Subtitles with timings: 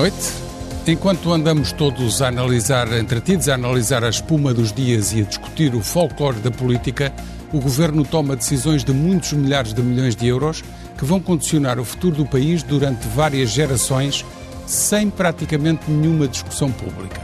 [0.00, 0.32] Noite.
[0.86, 5.74] Enquanto andamos todos a analisar, entretidos a analisar a espuma dos dias e a discutir
[5.74, 7.12] o folclore da política,
[7.52, 10.64] o governo toma decisões de muitos milhares de milhões de euros
[10.96, 14.24] que vão condicionar o futuro do país durante várias gerações,
[14.66, 17.20] sem praticamente nenhuma discussão pública.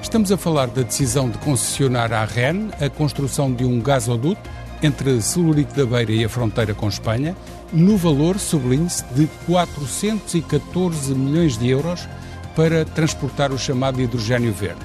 [0.00, 4.40] Estamos a falar da decisão de concessionar à REN a construção de um gasoduto
[4.82, 7.36] entre Celurico da Beira e a fronteira com Espanha,
[7.72, 12.08] no valor, sublinhe-se, de 414 milhões de euros
[12.54, 14.84] para transportar o chamado hidrogênio verde.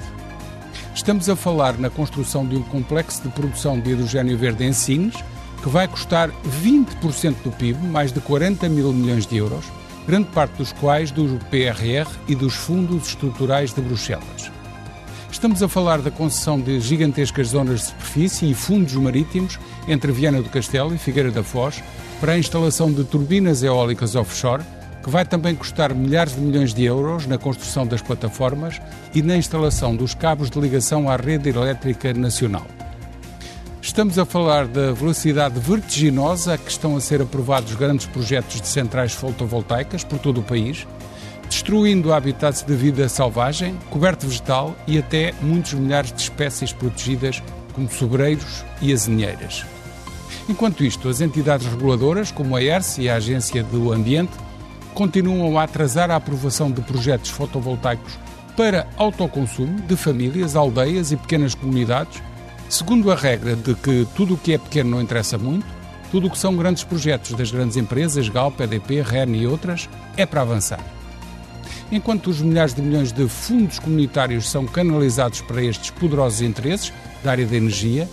[0.94, 5.14] Estamos a falar na construção de um complexo de produção de hidrogênio verde em Sines,
[5.62, 6.30] que vai custar
[6.62, 9.64] 20% do PIB, mais de 40 mil milhões de euros,
[10.06, 14.51] grande parte dos quais do PRR e dos fundos estruturais de Bruxelas.
[15.32, 20.42] Estamos a falar da concessão de gigantescas zonas de superfície e fundos marítimos entre Viana
[20.42, 21.82] do Castelo e Figueira da Foz
[22.20, 24.62] para a instalação de turbinas eólicas offshore,
[25.02, 28.80] que vai também custar milhares de milhões de euros na construção das plataformas
[29.14, 32.66] e na instalação dos cabos de ligação à rede elétrica nacional.
[33.80, 38.68] Estamos a falar da velocidade vertiginosa a que estão a ser aprovados grandes projetos de
[38.68, 40.86] centrais fotovoltaicas por todo o país,
[41.52, 47.42] destruindo habitats de vida selvagem, coberto vegetal e até muitos milhares de espécies protegidas,
[47.74, 49.62] como sobreiros e azinheiras.
[50.48, 54.32] Enquanto isto, as entidades reguladoras, como a ERSE e a Agência do Ambiente,
[54.94, 58.18] continuam a atrasar a aprovação de projetos fotovoltaicos
[58.56, 62.22] para autoconsumo de famílias, aldeias e pequenas comunidades,
[62.70, 65.66] segundo a regra de que tudo o que é pequeno não interessa muito,
[66.10, 70.24] tudo o que são grandes projetos das grandes empresas, Galp, EDP, REN e outras, é
[70.24, 71.01] para avançar.
[71.90, 76.92] Enquanto os milhares de milhões de fundos comunitários são canalizados para estes poderosos interesses
[77.22, 78.08] da área da energia,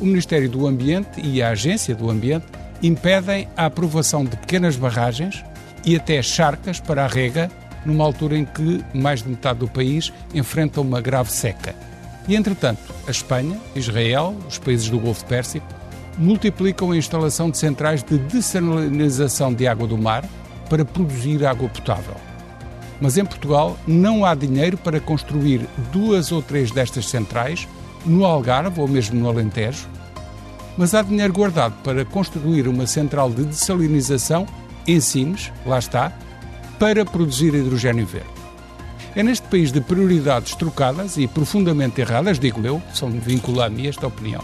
[0.00, 2.46] o Ministério do Ambiente e a Agência do Ambiente
[2.82, 5.44] impedem a aprovação de pequenas barragens
[5.84, 7.50] e até charcas para a rega,
[7.84, 11.74] numa altura em que mais de metade do país enfrenta uma grave seca.
[12.28, 15.66] E, entretanto, a Espanha, Israel, os países do Golfo Pérsico
[16.18, 20.24] multiplicam a instalação de centrais de dessalinização de água do mar
[20.68, 22.14] para produzir água potável.
[23.00, 27.68] Mas em Portugal não há dinheiro para construir duas ou três destas centrais
[28.04, 29.86] no Algarve ou mesmo no Alentejo,
[30.76, 34.46] mas há dinheiro guardado para construir uma central de dessalinização
[34.86, 36.12] em Sines, lá está,
[36.78, 38.28] para produzir hidrogênio verde.
[39.14, 43.20] É neste país de prioridades trocadas e profundamente erradas, digo eu, só me
[43.60, 44.42] a esta opinião,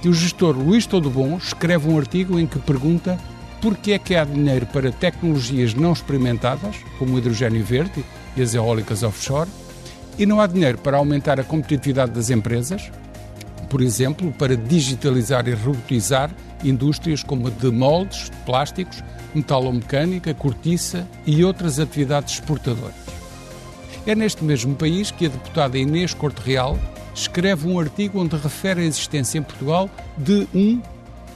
[0.00, 3.18] que o gestor Luís Todo Bom escreve um artigo em que pergunta
[3.60, 8.04] por que é que há dinheiro para tecnologias não experimentadas, como o hidrogênio verde
[8.36, 9.50] e as eólicas offshore,
[10.18, 12.90] e não há dinheiro para aumentar a competitividade das empresas,
[13.68, 16.30] por exemplo, para digitalizar e robotizar
[16.64, 19.02] indústrias como a de moldes, de plásticos,
[19.34, 22.94] metalomecânica, cortiça e outras atividades exportadoras.
[24.06, 26.78] É neste mesmo país que a deputada Inês Corte Real
[27.14, 30.80] escreve um artigo onde refere a existência em Portugal de um,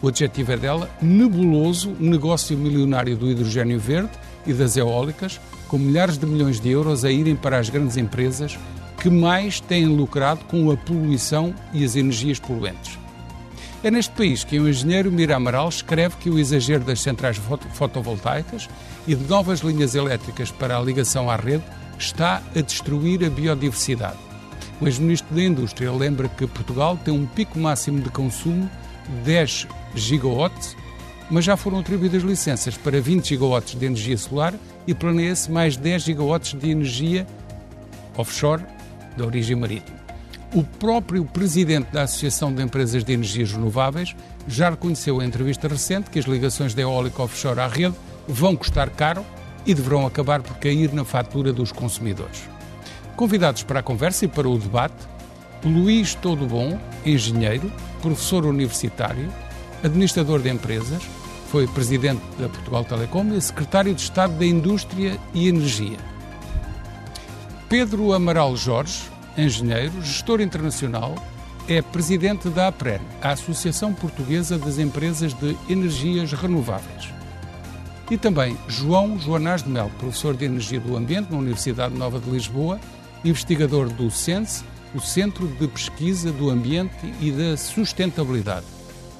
[0.03, 4.11] o adjetivo é dela, nebuloso negócio milionário do hidrogênio verde
[4.45, 8.59] e das eólicas, com milhares de milhões de euros a irem para as grandes empresas
[9.01, 12.99] que mais têm lucrado com a poluição e as energias poluentes.
[13.83, 17.41] É neste país que o engenheiro Mira Amaral escreve que o exagero das centrais
[17.73, 18.69] fotovoltaicas
[19.07, 21.65] e de novas linhas elétricas para a ligação à rede
[21.99, 24.19] está a destruir a biodiversidade.
[24.81, 28.69] O ex-ministro da Indústria lembra que Portugal tem um pico máximo de consumo
[29.09, 30.77] de 10 gigawatts
[31.33, 34.54] mas já foram atribuídas licenças para 20 gigawatts de energia solar
[34.86, 37.27] e planeia-se mais 10 gigawatts de energia
[38.18, 38.62] offshore
[39.16, 39.97] de origem marítima.
[40.54, 44.15] O próprio presidente da Associação de Empresas de Energias Renováveis
[44.47, 47.95] já reconheceu em entrevista recente que as ligações da eólica offshore à rede
[48.28, 49.24] vão custar caro
[49.65, 52.42] e deverão acabar por cair na fatura dos consumidores.
[53.16, 55.09] Convidados para a conversa e para o debate,
[55.65, 57.72] Luís Todo Bom, engenheiro,
[58.03, 59.30] professor universitário,
[59.83, 61.03] administrador de empresas,
[61.49, 65.99] foi presidente da Portugal Telecom e secretário de Estado da Indústria e Energia.
[67.69, 69.03] Pedro Amaral Jorge,
[69.37, 71.15] engenheiro, gestor internacional,
[71.69, 77.09] é presidente da APREN, a Associação Portuguesa das Empresas de Energias Renováveis.
[78.11, 82.29] E também João Joanás de Mel, professor de Energia do Ambiente na Universidade Nova de
[82.31, 82.81] Lisboa,
[83.25, 84.65] investigador do CENSE,
[84.95, 88.67] o Centro de Pesquisa do Ambiente e da Sustentabilidade.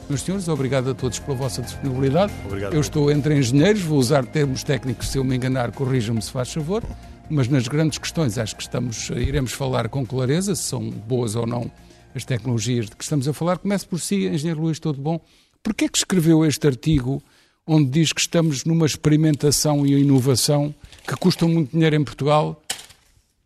[0.08, 2.32] Meus senhores, obrigado a todos pela vossa disponibilidade.
[2.44, 2.75] Obrigado.
[2.75, 6.52] Eu estou entre engenheiros, vou usar termos técnicos, se eu me enganar, corrijam-me se faz
[6.52, 6.82] favor,
[7.31, 11.46] mas nas grandes questões acho que estamos, iremos falar com clareza, se são boas ou
[11.46, 11.70] não
[12.14, 13.58] as tecnologias de que estamos a falar.
[13.58, 15.20] Comece por si, engenheiro Luís, tudo bom?
[15.62, 17.22] Porquê é que escreveu este artigo
[17.66, 20.75] onde diz que estamos numa experimentação e inovação
[21.06, 22.60] que custam muito dinheiro em Portugal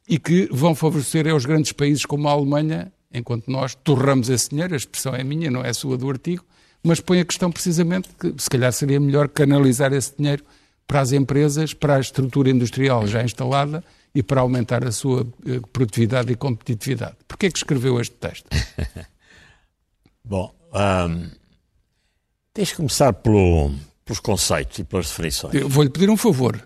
[0.08, 4.74] e que vão favorecer aos grandes países como a Alemanha, enquanto nós torramos esse dinheiro,
[4.74, 6.44] a expressão é minha, não é a sua do artigo,
[6.82, 10.44] mas põe a questão precisamente que se calhar seria melhor canalizar esse dinheiro
[10.86, 13.82] para as empresas, para a estrutura industrial já instalada
[14.14, 17.16] e para aumentar a sua eh, produtividade e competitividade.
[17.26, 18.46] Porquê é que escreveu este texto?
[20.24, 21.30] Bom, um,
[22.54, 23.72] tens de começar pelo,
[24.04, 25.60] pelos conceitos e pelas definições.
[25.68, 26.60] Vou-lhe pedir um favor.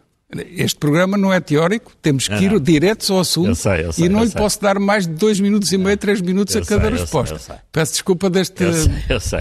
[0.56, 4.06] Este programa não é teórico, temos que ir diretos ao assunto eu sei, eu sei,
[4.06, 4.40] e não lhe sei.
[4.40, 7.60] posso dar mais de dois minutos e meio, três minutos eu a cada resposta.
[7.72, 8.64] Peço desculpa deste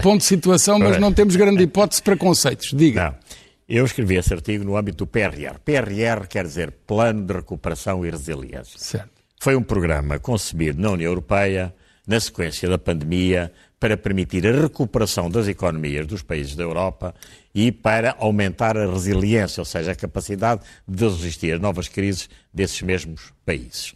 [0.02, 2.72] ponto de situação, mas não temos grande hipótese para conceitos.
[2.74, 3.04] Diga.
[3.04, 3.14] Não.
[3.68, 5.60] Eu escrevi esse artigo no âmbito do PRR.
[5.64, 8.76] PRR quer dizer Plano de Recuperação e Resiliência.
[8.76, 9.10] Certo.
[9.38, 11.72] Foi um programa concebido na União Europeia,
[12.04, 17.14] na sequência da pandemia, para permitir a recuperação das economias dos países da Europa
[17.54, 22.82] e para aumentar a resiliência, ou seja, a capacidade de resistir a novas crises desses
[22.82, 23.94] mesmos países.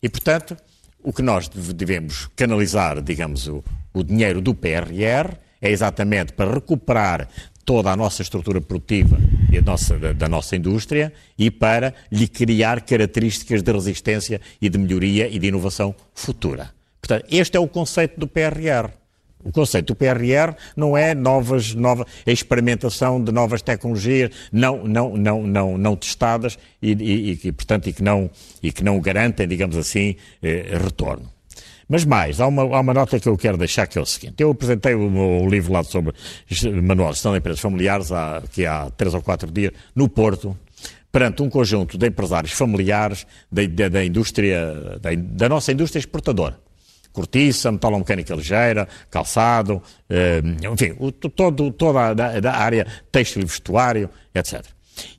[0.00, 0.56] E, portanto,
[1.02, 7.28] o que nós devemos canalizar, digamos, o, o dinheiro do PRR é exatamente para recuperar
[7.64, 9.18] toda a nossa estrutura produtiva
[9.50, 14.78] e nossa, da, da, nossa indústria e para lhe criar características de resistência e de
[14.78, 16.70] melhoria e de inovação futura.
[17.00, 19.03] Portanto, este é o conceito do PRR.
[19.44, 25.42] O conceito do PRR não é novas, nova experimentação de novas tecnologias não, não, não,
[25.46, 28.30] não, não testadas e, e, e, portanto, e que não,
[28.62, 31.30] e que não garantem, digamos assim, eh, retorno.
[31.88, 34.36] Mas mais, há uma, há uma nota que eu quero deixar que é o seguinte.
[34.38, 36.14] Eu apresentei o meu livro lá sobre
[36.82, 40.56] Manual de Gestão de Empresas Familiares há, que há três ou quatro dias, no Porto,
[41.12, 46.58] perante um conjunto de empresários familiares da, da, da indústria, da, da, nossa indústria exportadora.
[47.14, 49.80] Cortiça, metalomecânica ligeira, calçado,
[50.10, 50.94] eh, enfim,
[51.34, 54.66] todo, toda a da área têxtil e vestuário, etc.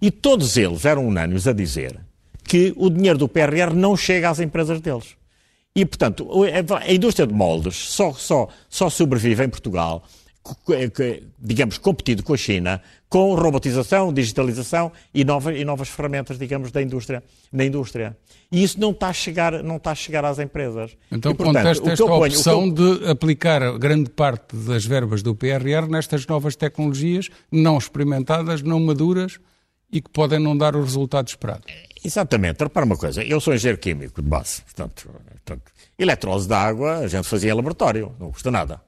[0.01, 1.97] E todos eles eram unânimes a dizer
[2.43, 5.15] que o dinheiro do PRR não chega às empresas deles.
[5.75, 6.29] E, portanto,
[6.85, 10.03] a indústria de moldes só, só, só sobrevive em Portugal,
[11.39, 16.81] digamos, competido com a China, com robotização, digitalização e novas, e novas ferramentas, digamos, da
[16.81, 18.15] indústria, na indústria.
[18.51, 20.95] E isso não está a chegar, não está a chegar às empresas.
[21.11, 22.71] Então, e, portanto, contesta esta ponho, opção eu...
[22.71, 29.39] de aplicar grande parte das verbas do PRR nestas novas tecnologias não experimentadas, não maduras
[29.91, 31.63] e que podem não dar o resultado esperado.
[32.03, 32.63] Exatamente.
[32.63, 35.09] Repara uma coisa, eu sou engenheiro químico de base, portanto,
[35.43, 38.81] portanto eletrose de água a gente fazia em laboratório, não custa nada.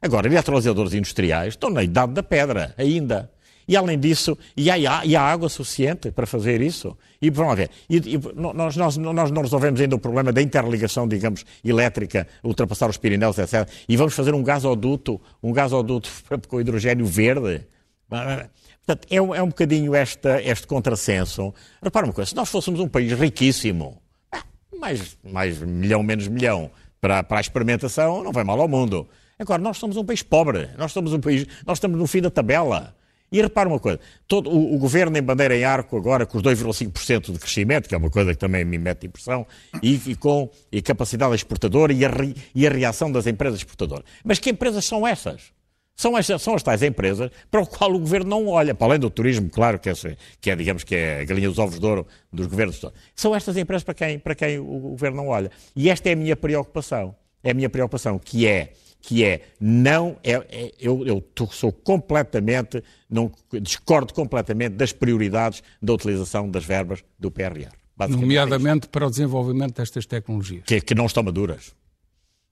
[0.00, 3.30] Agora, eletrolisadores industriais estão na idade da pedra, ainda.
[3.66, 6.96] E além disso, e há, e há água suficiente para fazer isso?
[7.20, 11.06] E vamos ver, e, e, nós, nós, nós não resolvemos ainda o problema da interligação,
[11.06, 13.68] digamos, elétrica, ultrapassar os Pirineus, etc.
[13.86, 16.10] E vamos fazer um gasoduto, um gasoduto
[16.48, 17.66] com hidrogênio verde.
[18.08, 21.52] Portanto, é um, é um bocadinho esta, este contrassenso.
[21.82, 24.00] Repara uma coisa, se nós fôssemos um país riquíssimo,
[24.32, 24.42] ah,
[24.80, 29.06] mais, mais milhão, menos milhão, para, para a experimentação, não vai mal ao mundo.
[29.38, 32.30] Agora, nós somos um país pobre, nós somos um país, nós estamos no fim da
[32.30, 32.94] tabela.
[33.30, 36.42] E repara uma coisa, todo, o, o, governo em bandeira em arco agora com os
[36.42, 39.46] 2,5% de crescimento, que é uma coisa que também me mete impressão,
[39.82, 42.10] e, e com e capacidade exportadora e a,
[42.54, 44.04] e a reação das empresas exportadoras.
[44.24, 45.52] Mas que empresas são essas?
[45.94, 49.00] São as, são as tais empresas para o qual o governo não olha, para além
[49.00, 49.92] do turismo, claro, que é,
[50.40, 52.80] que é digamos, que é a galinha dos ovos de ouro dos governos.
[53.14, 55.50] São estas empresas para quem, para quem o governo não olha.
[55.76, 57.14] E esta é a minha preocupação.
[57.42, 62.82] É a minha preocupação, que é, que é não, é, é eu, eu sou completamente,
[63.08, 67.70] não, discordo completamente das prioridades da utilização das verbas do PRR.
[68.08, 70.62] Nomeadamente é para o desenvolvimento destas tecnologias.
[70.64, 71.74] Que, que não estão maduras.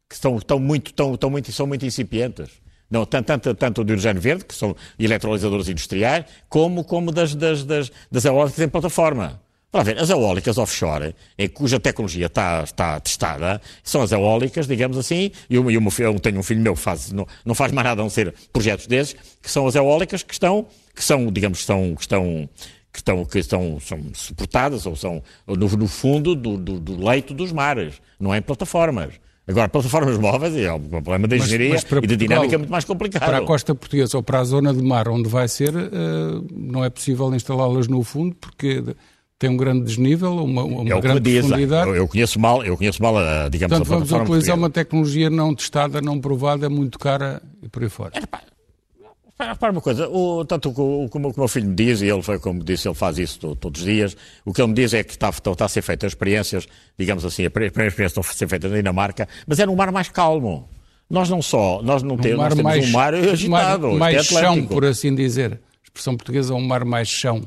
[0.08, 2.50] Que estão, estão, muito, estão, estão muito, são muito incipientes.
[2.90, 7.64] Não, tanto, tanto, tanto do hidrogênio verde, que são eletrolisadores industriais, como, como das, das,
[7.64, 9.40] das, das eólicas em plataforma.
[9.70, 14.96] Para ver, as eólicas offshore, em cuja tecnologia está, está testada, são as eólicas, digamos
[14.96, 17.86] assim, e eu, eu, eu tenho um filho meu que faz, não, não faz mais
[17.86, 21.58] nada a não ser projetos desses, que são as eólicas que estão, que são, digamos,
[21.58, 22.48] estão, que estão
[22.92, 27.34] que, estão, que estão, são suportadas ou são no, no fundo do, do, do, leito
[27.34, 29.14] dos mares, não é em plataformas.
[29.46, 32.84] Agora, plataformas móveis é um problema de engenharia mas, mas e de dinâmica muito mais
[32.84, 33.24] complicado.
[33.24, 36.82] Para a costa portuguesa ou para a zona de mar onde vai ser, uh, não
[36.82, 38.82] é possível instalá-las no fundo porque
[39.38, 41.90] tem um grande desnível, uma, uma é grande diz, profundidade.
[41.90, 43.14] Eu, conheço mal, eu conheço mal,
[43.50, 44.54] digamos, Portanto, a vamos utilizar portuguesa.
[44.54, 48.12] uma tecnologia não testada, não provada, muito cara e por aí fora.
[48.14, 48.22] É,
[49.38, 52.38] Repara uma coisa, o, tanto o, como o meu filho me diz, e ele foi
[52.38, 54.16] como disse, ele faz isso todo, todos os dias,
[54.46, 56.66] o que ele me diz é que está, está a ser feitas experiências,
[56.98, 59.92] digamos assim, as primeiras experiências estão a ser feitas na Dinamarca, mas é num mar
[59.92, 60.66] mais calmo.
[61.10, 63.88] Nós não só, nós não temos, um nós temos mais, um mar agitado.
[63.88, 65.52] Mar, mais é chão, por assim dizer.
[65.52, 67.42] A expressão portuguesa é um mar mais chão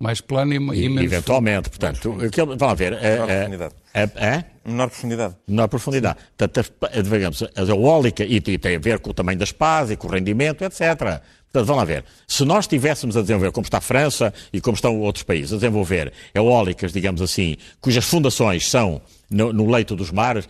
[0.00, 1.78] mais plano e, e, e menos Eventualmente, fundo.
[1.78, 2.16] portanto,
[2.56, 2.92] vamos ver.
[2.92, 3.74] Menor é, profundidade.
[3.94, 4.44] É?
[4.64, 5.36] Menor profundidade.
[5.46, 6.18] Menor profundidade.
[6.36, 6.72] Portanto,
[7.04, 10.08] digamos, a eólica, e, e, tem a ver com o tamanho das pás e com
[10.08, 10.96] o rendimento, etc.
[10.96, 12.04] Portanto, vamos lá ver.
[12.26, 15.56] Se nós estivéssemos a desenvolver, como está a França e como estão outros países, a
[15.56, 20.48] desenvolver eólicas, digamos assim, cujas fundações são no, no leito dos mares,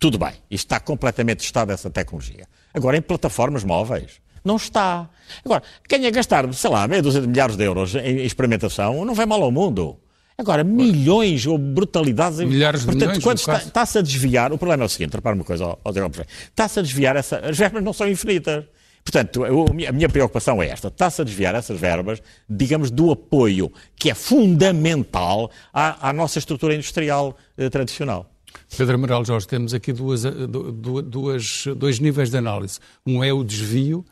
[0.00, 0.32] tudo bem.
[0.50, 2.46] Isto está completamente testado essa tecnologia.
[2.74, 5.08] Agora, em plataformas móveis, não está.
[5.44, 9.14] Agora, quem é gastar, sei lá, meia dúzia de milhares de euros em experimentação não
[9.14, 9.98] vai mal ao mundo.
[10.38, 12.38] Agora, milhões ou brutalidades.
[12.38, 13.24] Milhares Portanto, de milhões.
[13.24, 15.92] quando está, está-se a desviar, o problema é o seguinte: repara uma coisa, ao, ao
[15.92, 18.64] está-se a desviar, essa, as verbas não são infinitas.
[19.04, 24.10] Portanto, a minha preocupação é esta: está-se a desviar essas verbas, digamos, do apoio que
[24.10, 28.30] é fundamental à, à nossa estrutura industrial eh, tradicional.
[28.76, 32.78] Pedro Amaral Jorge, temos aqui duas, eh, duas, dois níveis de análise.
[33.04, 34.04] Um é o desvio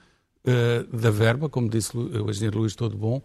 [0.46, 3.20] uh, da verba, como disse o engenheiro Luís Todo Bom,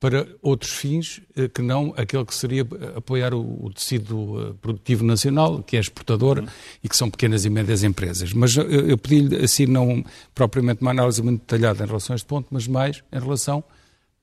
[0.00, 2.66] para outros fins uh, que não aquele que seria
[2.96, 6.46] apoiar o, o tecido uh, produtivo nacional, que é exportador uhum.
[6.82, 8.32] e que são pequenas e médias empresas.
[8.32, 10.04] Mas eu, eu pedi-lhe, assim, não
[10.34, 13.62] propriamente uma análise muito detalhada em relação a este ponto, mas mais em relação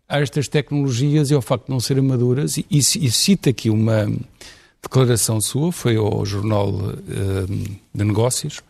[0.07, 2.57] a estas tecnologias e ao facto de não serem maduras.
[2.57, 4.11] E, e, e cita aqui uma
[4.81, 6.71] declaração sua, foi ao Jornal
[7.93, 8.61] de Negócios,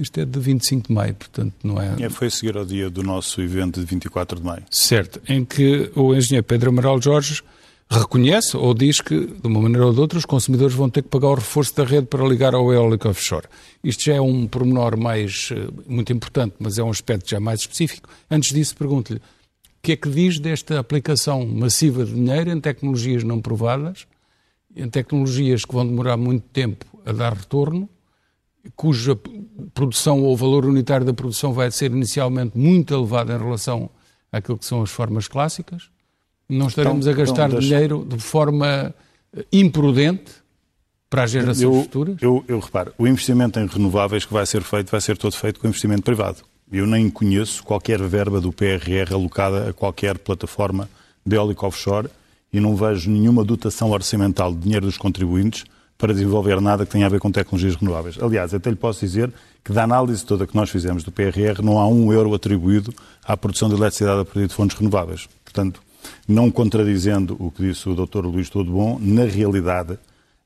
[0.00, 1.96] isto é de 25 de maio, portanto não é...
[2.00, 4.64] é foi a seguir ao dia do nosso evento de 24 de maio.
[4.70, 7.42] Certo, em que o engenheiro Pedro Amaral Jorge
[7.90, 11.08] reconhece ou diz que, de uma maneira ou de outra, os consumidores vão ter que
[11.08, 13.46] pagar o reforço da rede para ligar ao eólico offshore.
[13.82, 17.60] Isto já é um pormenor mais, eh, muito importante, mas é um aspecto já mais
[17.60, 18.08] específico.
[18.30, 23.24] Antes disso, pergunto-lhe, o que é que diz desta aplicação massiva de dinheiro em tecnologias
[23.24, 24.06] não provadas,
[24.76, 27.88] em tecnologias que vão demorar muito tempo a dar retorno,
[28.76, 29.18] cuja
[29.72, 33.90] produção ou valor unitário da produção vai ser inicialmente muito elevado em relação
[34.30, 35.90] àquilo que são as formas clássicas,
[36.48, 38.94] não estaremos então, a gastar então, dinheiro de forma
[39.34, 40.32] eh, imprudente
[41.08, 42.16] para as gerações eu, futuras?
[42.20, 45.60] Eu, eu reparo, o investimento em renováveis que vai ser feito vai ser todo feito
[45.60, 46.38] com investimento privado.
[46.70, 50.88] Eu nem conheço qualquer verba do PRR alocada a qualquer plataforma
[51.26, 52.08] de eólico offshore
[52.52, 55.64] e não vejo nenhuma dotação orçamental de dinheiro dos contribuintes
[56.00, 58.16] para desenvolver nada que tenha a ver com tecnologias renováveis.
[58.20, 59.30] Aliás, até lhe posso dizer
[59.62, 62.92] que da análise toda que nós fizemos do PRR não há um euro atribuído
[63.22, 65.28] à produção de eletricidade a partir de fontes renováveis.
[65.44, 65.82] Portanto,
[66.26, 68.24] não contradizendo o que disse o Dr.
[68.24, 69.98] Luís Todo Bom, na realidade,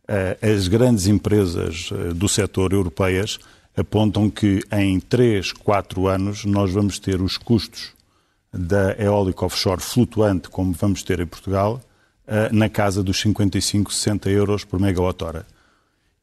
[0.08, 3.38] eh, as grandes empresas eh, do setor europeias
[3.76, 7.92] apontam que em 3, 4 anos nós vamos ter os custos
[8.52, 11.80] da eólica offshore flutuante, como vamos ter em Portugal,
[12.52, 15.46] na casa dos 55, 60 euros por megawatt-hora.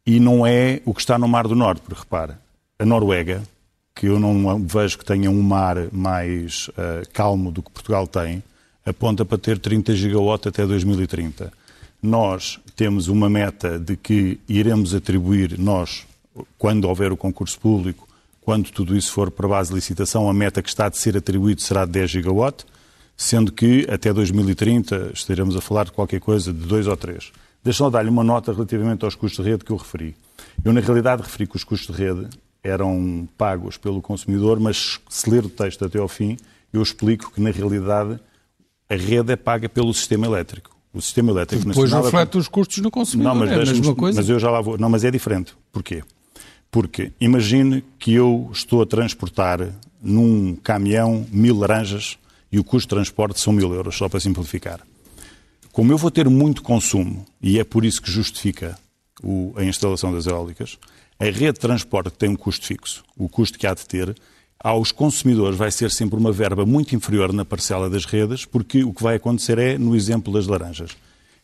[0.05, 2.39] E não é o que está no Mar do Norte, porque repara,
[2.79, 3.43] a Noruega,
[3.95, 8.41] que eu não vejo que tenha um mar mais uh, calmo do que Portugal tem,
[8.83, 11.53] aponta para ter 30 gigawatt até 2030.
[12.01, 16.07] Nós temos uma meta de que iremos atribuir, nós,
[16.57, 18.07] quando houver o concurso público,
[18.41, 21.61] quando tudo isso for para base de licitação, a meta que está de ser atribuído
[21.61, 22.65] será de 10 gigawatt
[23.21, 27.31] sendo que até 2030 estaremos a falar de qualquer coisa de dois ou três.
[27.63, 30.15] Deixa-me dar-lhe uma nota relativamente aos custos de rede que eu referi.
[30.65, 32.27] Eu, na realidade, referi que os custos de rede
[32.63, 36.35] eram pagos pelo consumidor, mas se ler o texto até ao fim,
[36.73, 38.19] eu explico que, na realidade,
[38.89, 40.75] a rede é paga pelo sistema elétrico.
[40.91, 42.05] O sistema elétrico Depois nacional...
[42.05, 42.39] Depois reflete é...
[42.39, 44.19] os custos no consumidor, não, mas é a mesma coisa.
[44.19, 44.79] Mas eu já lá vou.
[44.79, 45.53] Não, mas é diferente.
[45.71, 46.03] Porquê?
[46.71, 49.69] Porque imagine que eu estou a transportar
[50.01, 52.17] num caminhão mil laranjas
[52.51, 54.81] e o custo de transporte são mil euros, só para simplificar.
[55.71, 58.77] Como eu vou ter muito consumo, e é por isso que justifica
[59.23, 60.77] o, a instalação das eólicas,
[61.19, 63.03] a rede de transporte tem um custo fixo.
[63.17, 64.15] O custo que há de ter
[64.63, 68.93] aos consumidores vai ser sempre uma verba muito inferior na parcela das redes, porque o
[68.93, 70.91] que vai acontecer é, no exemplo das laranjas.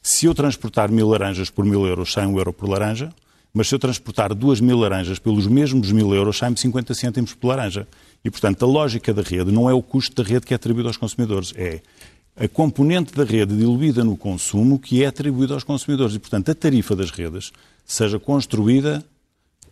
[0.01, 3.13] Se eu transportar mil laranjas por mil euros, sai um euro por laranja,
[3.53, 7.47] mas se eu transportar duas mil laranjas pelos mesmos mil euros, sai-me 50 cêntimos por
[7.47, 7.87] laranja.
[8.27, 10.89] E, portanto, a lógica da rede não é o custo da rede que é atribuído
[10.89, 11.79] aos consumidores, é
[12.35, 16.13] a componente da rede diluída no consumo que é atribuída aos consumidores.
[16.13, 17.53] E, portanto, a tarifa das redes
[17.85, 19.01] seja construída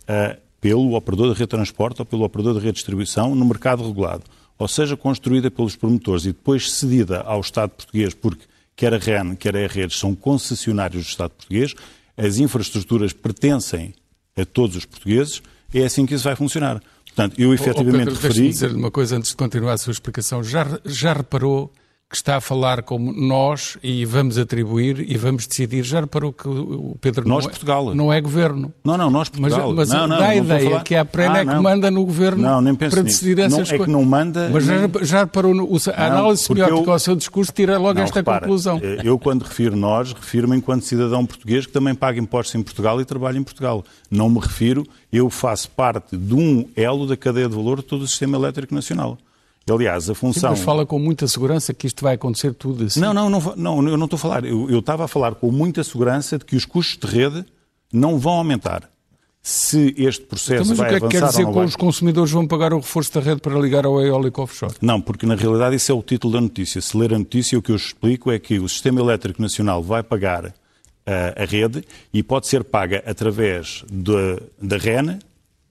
[0.03, 3.43] uh, pelo operador de rede de transporte ou pelo operador de rede de distribuição no
[3.43, 4.23] mercado regulado,
[4.57, 9.35] ou seja construída pelos promotores e depois cedida ao Estado português, porque quer a REN,
[9.35, 11.75] quer a redes são concessionários do Estado português,
[12.15, 13.93] as infraestruturas pertencem
[14.33, 15.43] a todos os portugueses,
[15.73, 16.81] é assim que isso vai funcionar.
[17.15, 18.49] Portanto, eu efetivamente oh, Pedro, referi...
[18.49, 20.43] dizer-lhe uma coisa antes de continuar a sua explicação.
[20.43, 21.71] Já, já reparou
[22.15, 25.83] que está a falar como nós e vamos atribuir e vamos decidir.
[25.83, 27.95] Já reparou que o Pedro nós, não, é- Portugal.
[27.95, 28.73] não é governo.
[28.83, 29.73] Não, não, nós Portugal.
[29.73, 32.05] Mas, mas não, não, dá a ideia que a Prena ah, é que manda no
[32.05, 33.47] governo não, nem penso para decidir nisso.
[33.47, 33.81] essas não, coisas.
[33.81, 34.49] É que não manda...
[34.49, 36.93] Mas já, já reparou, no, a análise semiótica eu...
[36.93, 38.79] ao seu discurso tira logo não, esta repara, conclusão.
[38.81, 43.01] Eh, eu quando refiro nós, refiro-me enquanto cidadão português que também paga impostos em Portugal
[43.01, 43.83] e trabalha em Portugal.
[44.09, 48.03] Não me refiro, eu faço parte de um elo da cadeia de valor de todo
[48.03, 49.17] o sistema elétrico nacional.
[49.69, 50.51] Aliás, a função.
[50.51, 52.99] Sim, mas fala com muita segurança que isto vai acontecer tudo assim.
[52.99, 54.45] Não, não, não, não eu não estou a falar.
[54.45, 57.45] Eu, eu estava a falar com muita segurança de que os custos de rede
[57.91, 58.89] não vão aumentar.
[59.41, 61.01] Se este processo então, mas vai avançar.
[61.01, 63.21] Mas o que é que quer dizer que os consumidores vão pagar o reforço da
[63.21, 64.73] rede para ligar ao eólico offshore?
[64.81, 66.81] Não, porque na realidade isso é o título da notícia.
[66.81, 70.01] Se ler a notícia, o que eu explico é que o Sistema Elétrico Nacional vai
[70.01, 70.53] pagar uh,
[71.35, 75.19] a rede e pode ser paga através de, da REN,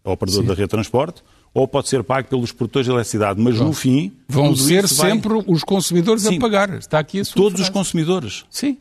[0.04, 0.48] operador Sim.
[0.48, 1.22] da rede de transporte,
[1.54, 3.68] ou pode ser pago pelos produtores de eletricidade, mas Pronto.
[3.68, 4.12] no fim...
[4.28, 5.44] Vão ser sempre vai...
[5.46, 6.36] os consumidores Sim.
[6.36, 6.70] a pagar.
[6.70, 7.62] Está aqui a Todos frase.
[7.62, 8.44] os consumidores.
[8.50, 8.76] Sim.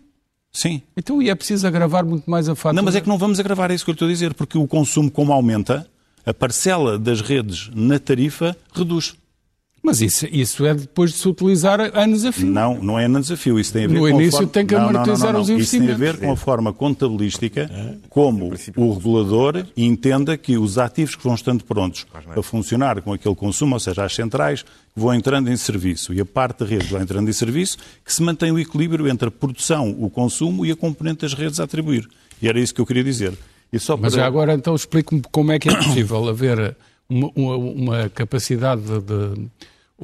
[0.51, 0.81] Sim.
[0.97, 2.73] Então, e é preciso agravar muito mais a fatura?
[2.73, 4.57] Não, mas é que não vamos agravar, é isso que eu estou a dizer, porque
[4.57, 5.87] o consumo, como aumenta,
[6.25, 9.15] a parcela das redes na tarifa reduz.
[9.85, 12.47] Mas isso, isso é depois de se utilizar anos a fio.
[12.47, 13.59] Não, não é anos a fio.
[13.59, 14.47] Isso tem a ver no com início forma...
[14.47, 15.63] tem que amortizar os investimentos.
[15.73, 17.69] Isso tem a ver com a forma contabilística
[18.09, 23.35] como o regulador entenda que os ativos que vão estando prontos a funcionar com aquele
[23.35, 24.63] consumo, ou seja, as centrais,
[24.95, 28.23] vão entrando em serviço e a parte da rede vai entrando em serviço, que se
[28.23, 32.07] mantém o equilíbrio entre a produção, o consumo e a componente das redes a atribuir.
[32.41, 33.33] E era isso que eu queria dizer.
[33.99, 34.25] Mas para...
[34.25, 36.77] agora então explique-me como é que é possível haver
[37.09, 39.49] uma, uma, uma capacidade de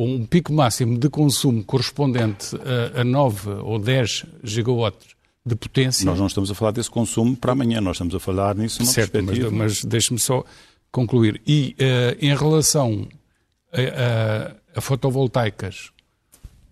[0.06, 2.56] um pico máximo de consumo correspondente
[2.96, 6.06] a, a 9 ou 10 gigawatts de potência.
[6.06, 8.92] Nós não estamos a falar desse consumo para amanhã, nós estamos a falar nisso numa
[8.92, 9.52] certo, perspectiva.
[9.52, 10.44] Mas, mas deixe-me só
[10.92, 11.42] concluir.
[11.46, 13.08] E uh, em relação
[13.74, 15.92] a, a, a, fotovoltaicas,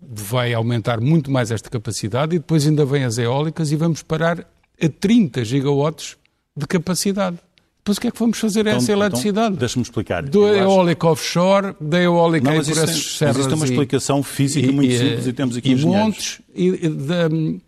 [0.02, 4.40] vai aumentar muito mais esta capacidade e depois ainda vem as eólicas e vamos parar
[4.82, 6.18] a 30 gigawatts
[6.56, 7.38] de capacidade.
[7.88, 9.48] Depois o que é que vamos fazer então, essa então, eletricidade?
[9.48, 10.24] Então, Deixa-me explicar.
[10.24, 11.14] Do eólico acho...
[11.14, 13.38] offshore, da eólica não, por essas serras.
[13.38, 17.62] Existe uma explicação física e, muito e, simples e temos aqui e montes e, e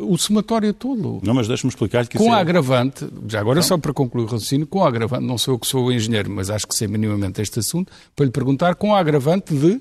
[0.00, 1.20] o somatório todo.
[1.22, 2.40] Não, mas deixa-me explicar que Com a é...
[2.40, 3.62] agravante, já agora não.
[3.62, 6.66] só para concluir o raciocínio, com agravante, não sou eu que sou engenheiro, mas acho
[6.66, 9.80] que sei minimamente este assunto, para lhe perguntar, com agravante de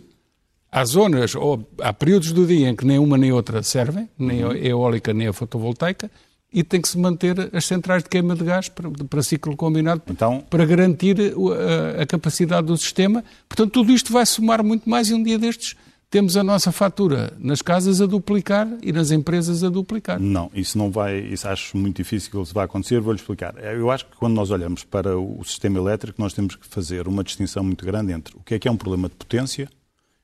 [0.69, 4.43] há zonas, ou há períodos do dia em que nem uma nem outra servem, nem
[4.43, 6.11] a eólica nem a fotovoltaica,
[6.53, 10.01] e tem que se manter as centrais de queima de gás para, para ciclo combinado
[10.07, 13.23] então, para garantir a, a, capacidade do sistema.
[13.47, 15.75] Portanto, tudo isto vai somar muito mais e um dia destes
[16.11, 20.19] temos a nossa fatura nas casas a duplicar e nas empresas a duplicar.
[20.19, 23.55] Não, isso não vai, isso acho muito difícil que isso vá acontecer, vou-lhe explicar.
[23.63, 27.23] Eu acho que quando nós olhamos para o sistema elétrico, nós temos que fazer uma
[27.23, 29.69] distinção muito grande entre o que é que é um problema de potência,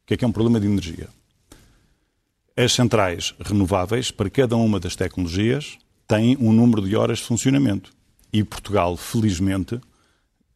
[0.04, 1.08] o que é que é um problema de energia.
[2.58, 7.92] As centrais renováveis, para cada uma das tecnologias, tem um número de horas de funcionamento.
[8.32, 9.80] E Portugal, felizmente,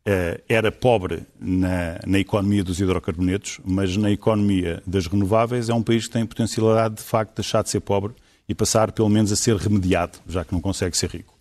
[0.05, 5.83] eh, era pobre na, na, economia dos hidrocarbonetos, mas na economia das renováveis é um
[5.83, 8.13] país que tem potencialidade de facto de deixar de ser pobre
[8.47, 11.37] e passar pelo menos a ser remediado, já que não consegue ser rico.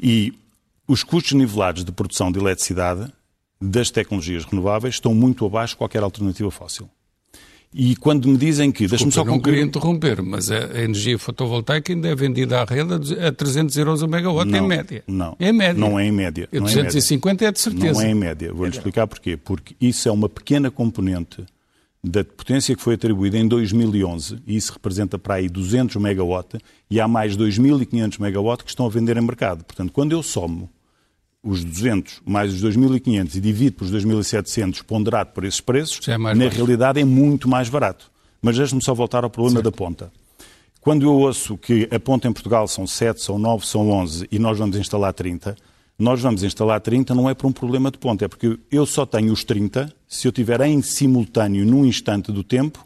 [0.00, 0.34] E
[0.86, 3.10] os custos nivelados de produção de eletricidade
[3.60, 6.90] das tecnologias renováveis estão muito abaixo de qualquer alternativa fóssil.
[7.76, 8.86] E quando me dizem que...
[8.86, 13.32] Desculpa, só não queria interromper, mas a energia fotovoltaica ainda é vendida à rede a
[13.32, 15.02] 300 euros a megawatt não, em média.
[15.08, 15.74] Não, é média.
[15.74, 16.48] não é em média.
[16.52, 18.00] E 250 é, é de certeza.
[18.00, 18.52] Não é em média.
[18.54, 19.36] Vou-lhe explicar porquê.
[19.36, 21.44] Porque isso é uma pequena componente
[22.04, 26.58] da potência que foi atribuída em 2011, e isso representa para aí 200 megawatt,
[26.88, 29.64] e há mais 2.500 megawatt que estão a vender em mercado.
[29.64, 30.70] Portanto, quando eu somo
[31.44, 36.16] os 200 mais os 2.500 e divido por os 2.700 ponderado por esses preços, é
[36.16, 36.56] na baixo.
[36.56, 38.10] realidade é muito mais barato.
[38.40, 39.70] Mas deixe-me só voltar ao problema certo.
[39.70, 40.12] da ponta.
[40.80, 44.38] Quando eu ouço que a ponta em Portugal são 7, são 9, são 11 e
[44.38, 45.56] nós vamos instalar 30,
[45.98, 49.06] nós vamos instalar 30 não é por um problema de ponta, é porque eu só
[49.06, 52.82] tenho os 30 se eu tiver em simultâneo, num instante do tempo,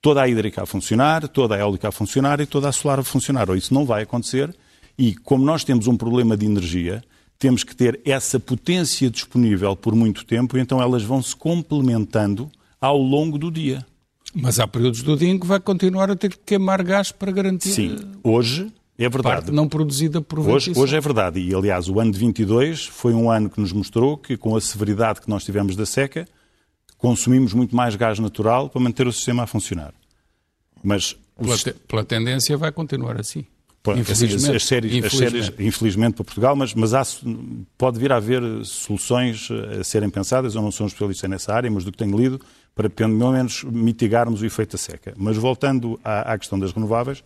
[0.00, 3.02] toda a hídrica a funcionar, toda a eólica a funcionar e toda a solar a
[3.02, 3.48] funcionar.
[3.48, 4.54] Ou isso não vai acontecer.
[4.98, 7.02] E como nós temos um problema de energia,
[7.38, 12.98] temos que ter essa potência disponível por muito tempo, então elas vão se complementando ao
[12.98, 13.84] longo do dia.
[14.34, 17.30] Mas há períodos do dia em que vai continuar a ter que queimar gás para
[17.30, 17.70] garantir.
[17.70, 19.36] Sim, hoje é verdade.
[19.36, 21.40] Parte não produzida por hoje, hoje é verdade.
[21.40, 24.60] E, aliás, o ano de 22 foi um ano que nos mostrou que, com a
[24.60, 26.26] severidade que nós tivemos da seca,
[26.98, 29.92] consumimos muito mais gás natural para manter o sistema a funcionar.
[30.82, 33.44] Mas pela, te, pela tendência vai continuar assim.
[33.92, 35.38] Infelizmente, as, séries, infelizmente.
[35.38, 37.02] As séries, infelizmente para Portugal, mas, mas há,
[37.76, 40.54] pode vir a haver soluções a serem pensadas.
[40.54, 42.40] Eu não sou um especialista nessa área, mas do que tenho lido,
[42.74, 45.12] para pelo menos mitigarmos o efeito da seca.
[45.16, 47.22] Mas voltando à, à questão das renováveis,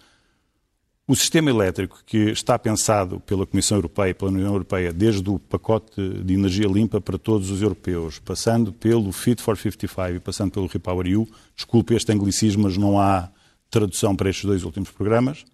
[1.09, 6.07] o sistema elétrico que está pensado pela Comissão Europeia, pela União Europeia, desde o pacote
[6.23, 10.67] de energia limpa para todos os europeus, passando pelo Fit for 55 e passando pelo
[10.67, 13.31] Repower EU, desculpe este anglicismo, mas não há
[13.71, 15.47] tradução para estes dois últimos programas,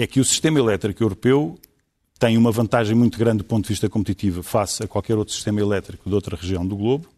[0.00, 1.58] é que o sistema elétrico europeu
[2.20, 5.60] tem uma vantagem muito grande do ponto de vista competitivo face a qualquer outro sistema
[5.60, 7.08] elétrico de outra região do globo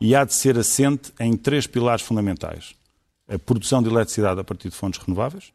[0.00, 2.74] e há de ser assente em três pilares fundamentais.
[3.28, 5.52] A produção de eletricidade a partir de fontes renováveis,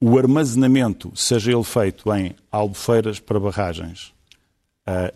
[0.00, 4.12] o armazenamento, seja ele feito em albufeiras para barragens,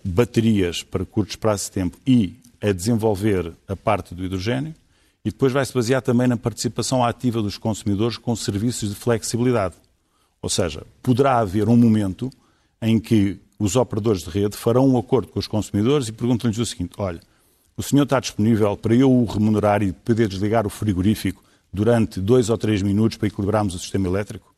[0.05, 4.73] baterias para curtos prazos de tempo e a desenvolver a parte do hidrogênio,
[5.25, 9.75] e depois vai se basear também na participação ativa dos consumidores com serviços de flexibilidade.
[10.43, 12.29] Ou seja, poderá haver um momento
[12.83, 16.67] em que os operadores de rede farão um acordo com os consumidores e perguntam-lhes o
[16.67, 17.21] seguinte: olha,
[17.77, 22.51] o senhor está disponível para eu o remunerar e poder desligar o frigorífico durante dois
[22.51, 24.53] ou três minutos para equilibrarmos o sistema elétrico?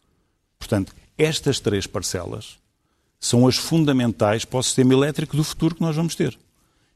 [0.58, 2.56] Portanto, estas três parcelas
[3.20, 6.36] são as fundamentais para o sistema elétrico do futuro que nós vamos ter.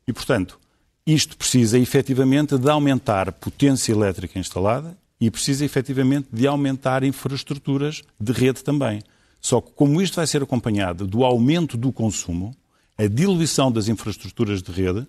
[0.06, 0.58] E, portanto,
[1.06, 8.32] isto precisa efetivamente de aumentar potência elétrica instalada e precisa efetivamente de aumentar infraestruturas de
[8.32, 9.02] rede também.
[9.40, 12.54] Só que, como isto vai ser acompanhado do aumento do consumo,
[12.96, 15.06] a diluição das infraestruturas de rede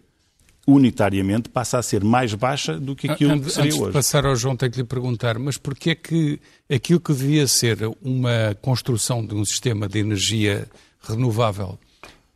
[0.67, 3.88] unitariamente passa a ser mais baixa do que aquilo que seria Antes hoje.
[3.88, 6.39] de passar ao João, tenho que lhe perguntar, mas porquê é que
[6.72, 10.67] aquilo que devia ser uma construção de um sistema de energia
[11.02, 11.80] renovável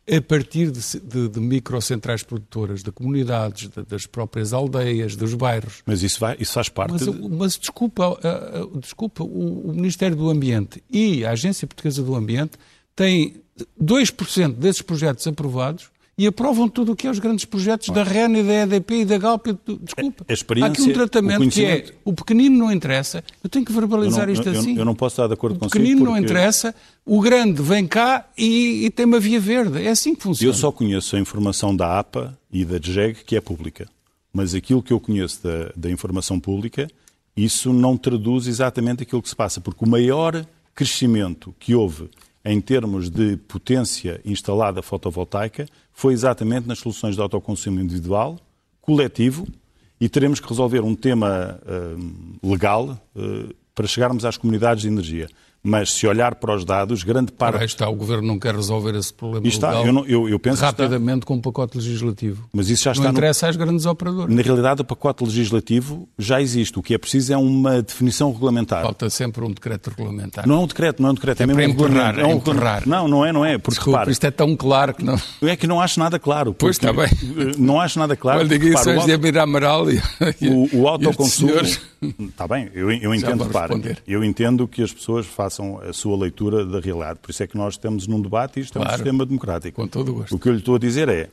[0.06, 5.82] a partir de, de, de microcentrais produtoras, de comunidades, de, das próprias aldeias, dos bairros.
[5.86, 6.92] Mas isso, vai, isso faz parte.
[6.92, 12.14] Mas, mas desculpa, uh, desculpa o, o, Ministério do Ambiente e a Agência Portuguesa do
[12.14, 12.58] Ambiente
[12.94, 13.42] têm
[13.82, 18.38] 2% desses projetos aprovados e aprovam tudo o que é os grandes projetos da REN
[18.38, 19.46] e da EDP e da Galp.
[19.82, 20.24] Desculpa.
[20.62, 23.24] Há aqui um tratamento que é o pequenino não interessa.
[23.42, 24.76] Eu tenho que verbalizar não, isto eu, assim.
[24.76, 25.76] Eu não posso estar de acordo o consigo.
[25.76, 26.12] O pequenino porque...
[26.12, 26.74] não interessa,
[27.04, 29.82] o grande vem cá e, e, tem uma via verde.
[29.82, 30.52] É assim que funciona.
[30.52, 33.88] Eu só conheço a informação da APA e da DGEG que é pública.
[34.32, 36.88] Mas aquilo que eu conheço da, da informação pública,
[37.36, 39.60] isso não traduz exatamente aquilo que se passa.
[39.60, 42.08] Porque o maior crescimento que houve
[42.44, 48.38] em termos de potência instalada fotovoltaica foi exatamente nas soluções de autoconsumo individual,
[48.82, 49.46] coletivo,
[50.00, 55.28] e teremos que resolver um tema uh, legal uh, para chegarmos às comunidades de energia.
[55.66, 57.58] Mas se olhar para os dados, grande parte.
[57.58, 60.38] Aí está, o Governo não quer resolver esse problema está, legal eu, não, eu, eu
[60.38, 61.26] penso rapidamente está...
[61.26, 62.46] com um pacote legislativo.
[62.52, 63.50] Mas isso já está não interessa no...
[63.50, 64.34] às grandes operadoras.
[64.34, 66.78] Na realidade, o pacote legislativo já existe.
[66.78, 68.82] O que é preciso é uma definição regulamentar.
[68.82, 70.46] Falta sempre um decreto regulamentar.
[70.46, 71.40] Não é um decreto, não é um decreto.
[71.40, 72.86] É, é mesmo para emperrar, é um emperrar.
[72.86, 73.56] Não, não é, não é.
[73.56, 75.18] Porque, Desculpa, repara, isto é tão claro que não...
[75.42, 76.52] É que não acho nada claro.
[76.52, 77.08] Pois está bem.
[77.58, 78.40] Não acho nada claro.
[78.40, 80.00] Olha, diga isso hoje de Amir Amaral e...
[80.42, 81.52] O, o autoconsumo...
[82.28, 83.74] Está bem, eu, eu entendo, repara,
[84.06, 87.20] eu entendo que as pessoas façam a sua leitura leitura da realidade.
[87.20, 89.80] Por isso é que nós estamos num debate e isto claro, é um sistema democrático.
[89.80, 90.34] Com todo o gosto.
[90.34, 91.30] O que eu lhe estou a dizer é,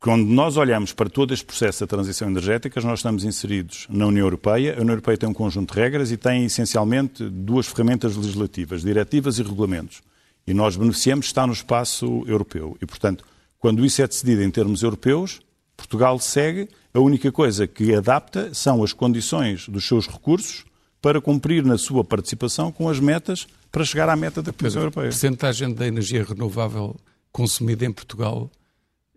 [0.00, 4.24] quando nós olhamos para todo este processo da transição energética, nós estamos inseridos na União
[4.24, 4.72] Europeia.
[4.72, 9.38] A União Europeia tem um conjunto de regras e tem essencialmente duas ferramentas legislativas, diretivas
[9.38, 10.02] e regulamentos.
[10.44, 12.76] E nós beneficiamos de estar no espaço europeu.
[12.82, 13.24] E, portanto,
[13.60, 15.40] quando isso é decidido em termos europeus,
[15.76, 16.68] Portugal segue.
[16.94, 20.64] A única coisa que adapta são as condições dos seus recursos
[21.02, 25.06] para cumprir na sua participação com as metas para chegar à meta da Comissão Europeia.
[25.06, 26.96] A percentagem da energia renovável
[27.32, 28.48] consumida em Portugal,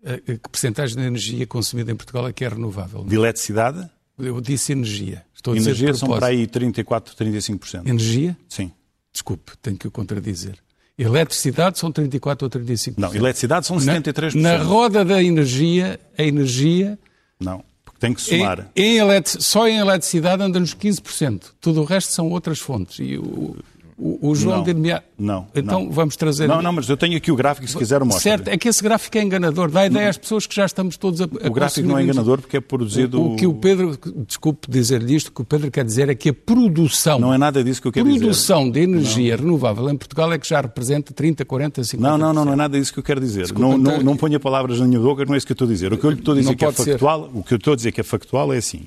[0.02, 3.04] eh, eh, que percentagem da energia consumida em Portugal é que é renovável?
[3.04, 3.88] De eletricidade?
[4.18, 5.24] Eu disse energia.
[5.32, 7.86] Estou a energia são para aí 34, 35%.
[7.86, 8.36] Energia?
[8.48, 8.72] Sim.
[9.12, 10.56] Desculpe, tenho que o contradizer.
[10.98, 12.94] Eletricidade são 34 ou 35%.
[12.96, 14.34] Não, eletricidade são 73%.
[14.34, 16.98] Na, na roda da energia, a energia...
[17.38, 17.62] Não.
[17.98, 18.68] Tem que somar.
[18.74, 21.52] Em, em só em eletricidade anda nos 15%.
[21.60, 22.98] Tudo o resto são outras fontes.
[22.98, 23.56] E o,
[23.98, 25.46] o, o João dir-me Não.
[25.54, 25.90] Então não.
[25.90, 26.46] vamos trazer.
[26.46, 28.20] Não, não, mas eu tenho aqui o gráfico, se quiser mostrar.
[28.20, 29.70] Certo, é que esse gráfico é enganador.
[29.70, 31.24] Dá ideia às pessoas que já estamos todos a.
[31.24, 33.18] a o gráfico não é enganador porque é produzido.
[33.18, 36.14] O, o que o Pedro, desculpe dizer-lhe isto, o que o Pedro quer dizer é
[36.14, 37.18] que a produção.
[37.18, 38.20] Não é nada disso que eu quero dizer.
[38.20, 39.44] Produção de energia não.
[39.44, 41.98] renovável em Portugal é que já representa 30, 40, 50%.
[41.98, 43.44] Não, não, não, não é nada disso que eu quero dizer.
[43.44, 43.96] Desculpa, não, então...
[43.96, 45.92] não, não ponha palavras na minha boca, não é isso que eu estou a dizer.
[45.94, 47.38] O que eu lhe estou a dizer que é factual, ser.
[47.38, 48.86] o que eu estou a dizer que é factual é assim.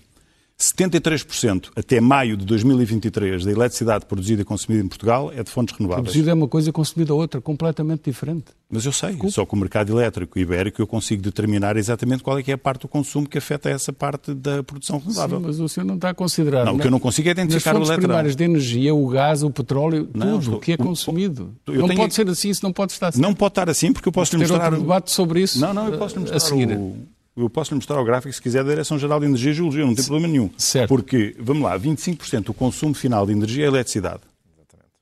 [0.60, 5.74] 73% até maio de 2023 da eletricidade produzida e consumida em Portugal é de fontes
[5.78, 6.08] renováveis.
[6.08, 8.48] Produzida é uma coisa, consumida outra, completamente diferente.
[8.70, 9.32] Mas eu sei, Desculpa.
[9.34, 12.58] só com o mercado elétrico ibérico eu consigo determinar exatamente qual é que é a
[12.58, 15.40] parte do consumo que afeta essa parte da produção renovável.
[15.40, 16.66] Sim, mas o senhor não está a considerar.
[16.66, 17.98] Não, o que eu não consigo é identificar o eletrão.
[17.98, 21.56] primárias de energia, o gás, o petróleo, não, tudo o que é consumido.
[21.66, 22.00] Não tenho...
[22.00, 23.22] pode ser assim, isso não pode estar assim.
[23.22, 24.72] Não pode estar assim, porque eu posso lhe mostrar...
[24.72, 26.78] Ter debate sobre isso Não, não, eu posso lhe mostrar a seguir.
[26.78, 26.96] O
[27.40, 29.96] eu posso lhe mostrar o gráfico, se quiser, da Direção-Geral de Energia e Geologia, não
[29.96, 30.50] tem problema nenhum.
[30.58, 30.90] Certo.
[30.90, 34.22] Porque, vamos lá, 25% do consumo final de energia é eletricidade.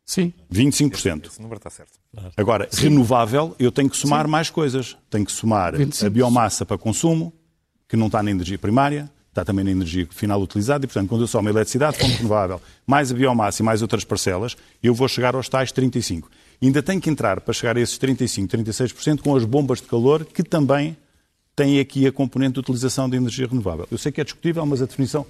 [0.06, 0.34] Sim.
[0.52, 0.96] 25%.
[0.96, 1.92] Esse, esse número está certo.
[2.38, 2.84] Agora, Sim.
[2.84, 4.32] renovável, eu tenho que somar Sim.
[4.32, 4.98] mais coisas.
[5.10, 6.06] Tenho que somar 25.
[6.06, 7.34] a biomassa para consumo,
[7.90, 11.22] que não está na energia primária, está também na energia final utilizada, e, portanto, quando
[11.22, 15.10] eu somo a eletricidade, fonte renovável, mais a biomassa e mais outras parcelas, eu vou
[15.10, 16.24] chegar aos tais 35%.
[16.62, 20.26] ainda tenho que entrar para chegar a esses 35%, 36% com as bombas de calor,
[20.26, 20.96] que também
[21.58, 23.88] tem aqui a componente de utilização de energia renovável.
[23.92, 25.26] Eu sei que é discutível, mas a definição,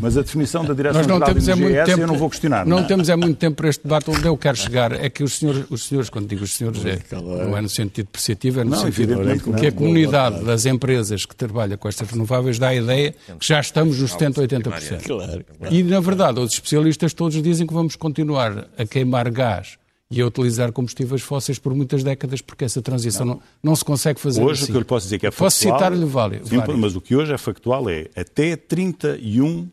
[0.00, 2.64] mas a definição da Direção-Geral de Energia é, é essa, eu não vou questionar.
[2.64, 4.08] Não, não, temos é muito tempo para este debate.
[4.08, 7.00] Onde eu quero chegar é que os senhores, os senhores quando digo os senhores, é,
[7.10, 9.16] não é no sentido perceptivo, é no não, sentido
[9.58, 13.58] que a comunidade das empresas que trabalha com estas renováveis dá a ideia que já
[13.58, 15.02] estamos nos 70%, 80%.
[15.02, 15.74] Claro, claro.
[15.74, 19.76] E, na verdade, os especialistas todos dizem que vamos continuar a queimar gás
[20.10, 23.84] e a utilizar combustíveis fósseis por muitas décadas, porque essa transição não, não, não se
[23.84, 24.64] consegue fazer Hoje assim.
[24.64, 25.46] o que eu lhe posso dizer que é factual...
[25.46, 26.48] Posso citar-lhe vários.
[26.48, 29.68] Sim, mas o que hoje é factual é até 31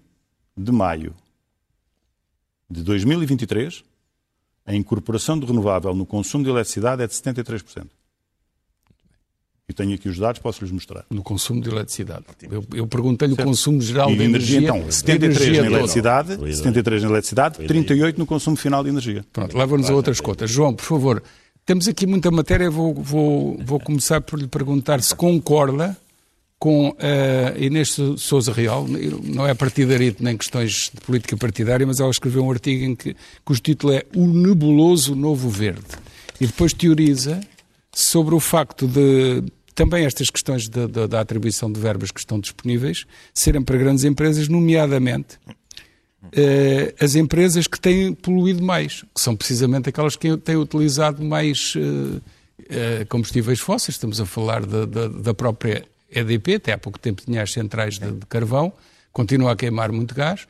[0.57, 1.13] de maio
[2.69, 3.83] de 2023,
[4.65, 7.87] a incorporação de renovável no consumo de eletricidade é de 73%.
[9.71, 11.05] E tenho aqui os dados, posso-lhes mostrar.
[11.09, 12.25] No consumo de eletricidade.
[12.51, 14.59] Eu, eu perguntei-lhe o consumo geral e de energia.
[14.59, 19.25] Então, 73 energia na eletricidade, 73 na eletricidade, 38 no consumo final de energia.
[19.31, 20.51] Pronto, leva-nos a outras contas.
[20.51, 21.23] João, por favor,
[21.65, 25.95] temos aqui muita matéria, vou, vou, vou começar por lhe perguntar se concorda
[26.59, 26.95] com uh,
[27.57, 28.85] Inês Souza Real,
[29.23, 33.15] não é partidarito nem questões de política partidária, mas ela escreveu um artigo em que,
[33.45, 35.87] cujo título é O Nebuloso Novo Verde.
[36.41, 37.39] E depois teoriza
[37.93, 39.43] sobre o facto de
[39.81, 44.03] também estas questões da, da, da, atribuição de verbas que estão disponíveis serem para grandes
[44.03, 45.39] empresas, nomeadamente
[46.31, 51.73] eh, as empresas que têm poluído mais, que são precisamente aquelas que têm utilizado mais
[51.75, 52.19] eh,
[52.69, 53.95] eh, combustíveis fósseis.
[53.95, 58.11] Estamos a falar da, da, própria EDP, até há pouco tempo tinha as centrais de,
[58.11, 58.71] de carvão,
[59.11, 60.47] continua a queimar muito gás.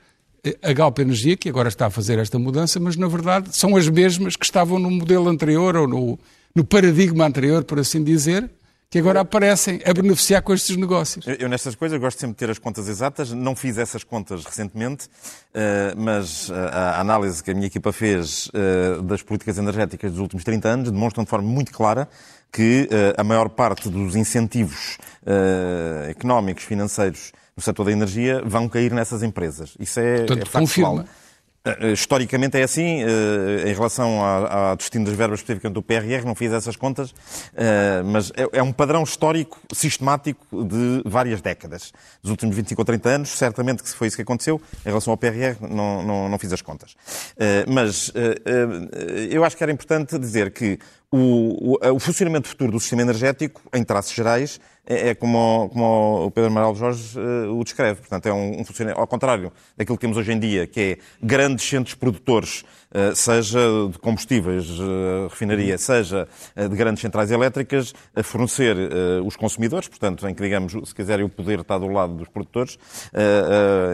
[0.62, 3.88] A Galp Energia, que agora está a fazer esta mudança, mas na verdade são as
[3.88, 6.20] mesmas que estavam no modelo anterior ou no,
[6.54, 8.50] no paradigma anterior, por assim dizer,
[8.92, 11.26] que agora aparecem a beneficiar com estes negócios.
[11.26, 13.32] Eu, eu, nestas coisas, gosto sempre de ter as contas exatas.
[13.32, 18.48] Não fiz essas contas recentemente, uh, mas uh, a análise que a minha equipa fez
[18.48, 22.10] uh, das políticas energéticas dos últimos 30 anos demonstram de forma muito clara
[22.52, 24.98] que a maior parte dos incentivos
[26.10, 29.74] económicos, financeiros no setor da energia vão cair nessas empresas.
[29.80, 30.98] Isso é, Portanto, é factual.
[30.98, 31.04] Confirma.
[31.04, 31.21] Eh,
[31.94, 36.52] historicamente é assim, eh, em relação ao destino das verbas especificamente do PRR, não fiz
[36.52, 37.14] essas contas,
[37.56, 41.94] eh, mas é, é um padrão histórico sistemático de várias décadas.
[42.24, 44.60] Dos últimos 25 ou 30 anos, certamente que foi isso que aconteceu.
[44.84, 46.96] Em relação ao PRR, não, não, não fiz as contas.
[47.68, 48.12] Mas
[49.30, 50.80] eu acho que era importante dizer que
[51.12, 56.26] o, o, o funcionamento futuro do sistema energético, em traços gerais, é, é como, como,
[56.26, 58.00] o Pedro Amaral Jorge uh, o descreve.
[58.00, 60.98] Portanto, é um, um funcionamento, ao contrário daquilo que temos hoje em dia, que é
[61.22, 62.81] grandes centros produtores eh,
[63.16, 68.76] seja de combustíveis, eh, refinaria, seja eh, de grandes centrais elétricas, a fornecer
[69.26, 72.78] os consumidores, portanto, em que, digamos, se quiserem, o poder está do lado dos produtores.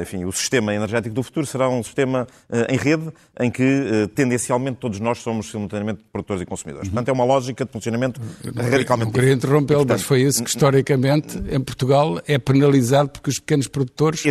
[0.02, 2.28] Enfim, o sistema energético do futuro será um sistema
[2.70, 6.90] em rede em que, tendencialmente, todos nós somos simultaneamente produtores e consumidores.
[6.90, 8.20] Portanto, é uma lógica de funcionamento
[8.56, 13.40] radicalmente Não queria interrompê-lo, mas foi isso que, historicamente, em Portugal, é penalizado porque os
[13.40, 14.24] pequenos produtores,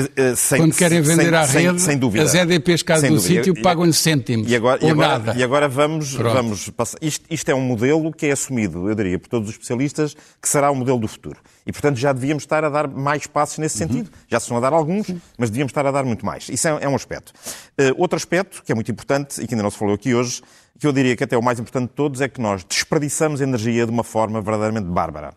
[0.57, 1.79] quando querem vender à rede,
[2.21, 5.39] as EDPs cá do sítio pagam-lhe cêntimos agora, ou agora, nada.
[5.39, 6.99] E agora vamos, vamos passar.
[7.01, 10.49] Isto, isto, é um modelo que é assumido, eu diria, por todos os especialistas, que
[10.49, 11.39] será o modelo do futuro.
[11.67, 13.89] E, portanto, já devíamos estar a dar mais passos nesse uhum.
[13.89, 14.11] sentido.
[14.29, 15.07] Já se estão a dar alguns,
[15.39, 16.49] mas devíamos estar a dar muito mais.
[16.49, 17.33] Isso é, é um aspecto.
[17.79, 20.43] Uh, outro aspecto, que é muito importante e que ainda não se falou aqui hoje,
[20.79, 23.87] que eu diria que até o mais importante de todos, é que nós desperdiçamos energia
[23.87, 25.35] de uma forma verdadeiramente bárbara.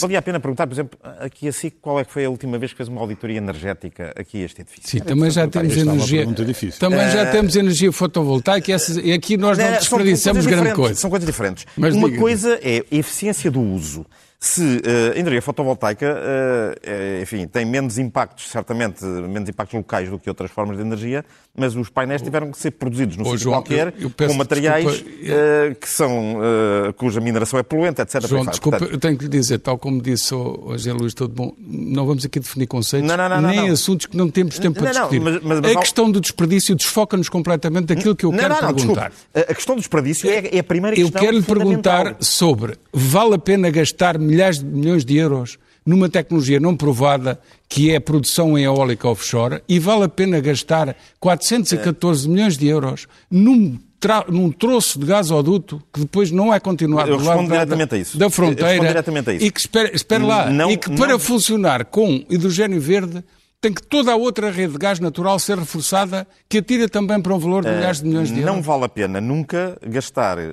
[0.00, 2.58] Valia a pena perguntar, por exemplo, aqui a SIC, qual é que foi a última
[2.58, 4.88] vez que fez uma auditoria energética aqui a este edifício?
[4.88, 6.26] Sim, também já temos energia.
[6.78, 10.94] Também já temos energia fotovoltaica e, essas, e aqui nós não desperdiçamos grande coisa.
[10.94, 11.66] São coisas diferentes.
[11.76, 14.06] Mas uma diga coisa é a eficiência do uso
[14.42, 20.18] se uh, a energia fotovoltaica, uh, enfim, tem menos impactos, certamente, menos impactos locais do
[20.18, 21.24] que outras formas de energia,
[21.56, 25.74] mas os painéis tiveram que ser produzidos num sítio qualquer, eu, eu com materiais uh,
[25.80, 26.40] que são,
[26.96, 28.26] cuja mineração é poluente, etc.
[28.26, 31.32] João, desculpa, Portanto, eu tenho que lhe dizer, tal como disse o José Luís Todo
[31.32, 34.80] Bom, não vamos aqui definir conceitos, não, não, não, nem assuntos que não temos tempo
[34.80, 35.20] para discutir.
[35.20, 39.12] Mas, mas, mas, a questão do desperdício desfoca-nos completamente daquilo que eu quero perguntar.
[39.32, 43.34] A questão do desperdício é, é a primeira questão Eu quero lhe perguntar sobre, vale
[43.34, 48.00] a pena gastar milhares de milhões de euros numa tecnologia não provada, que é a
[48.00, 52.30] produção em eólica offshore, e vale a pena gastar 414 é.
[52.30, 53.78] milhões de euros num,
[54.28, 59.04] num troço de gasoduto que depois não é continuado Eu do lado da, da fronteira
[59.40, 60.96] e que, espera, espera lá, não, e que não...
[60.96, 63.22] para funcionar com hidrogênio verde
[63.62, 67.32] tem que toda a outra rede de gás natural ser reforçada, que atira também para
[67.32, 68.56] um valor de eh, milhares de milhões de euros.
[68.56, 70.52] Não vale a pena nunca gastar uh,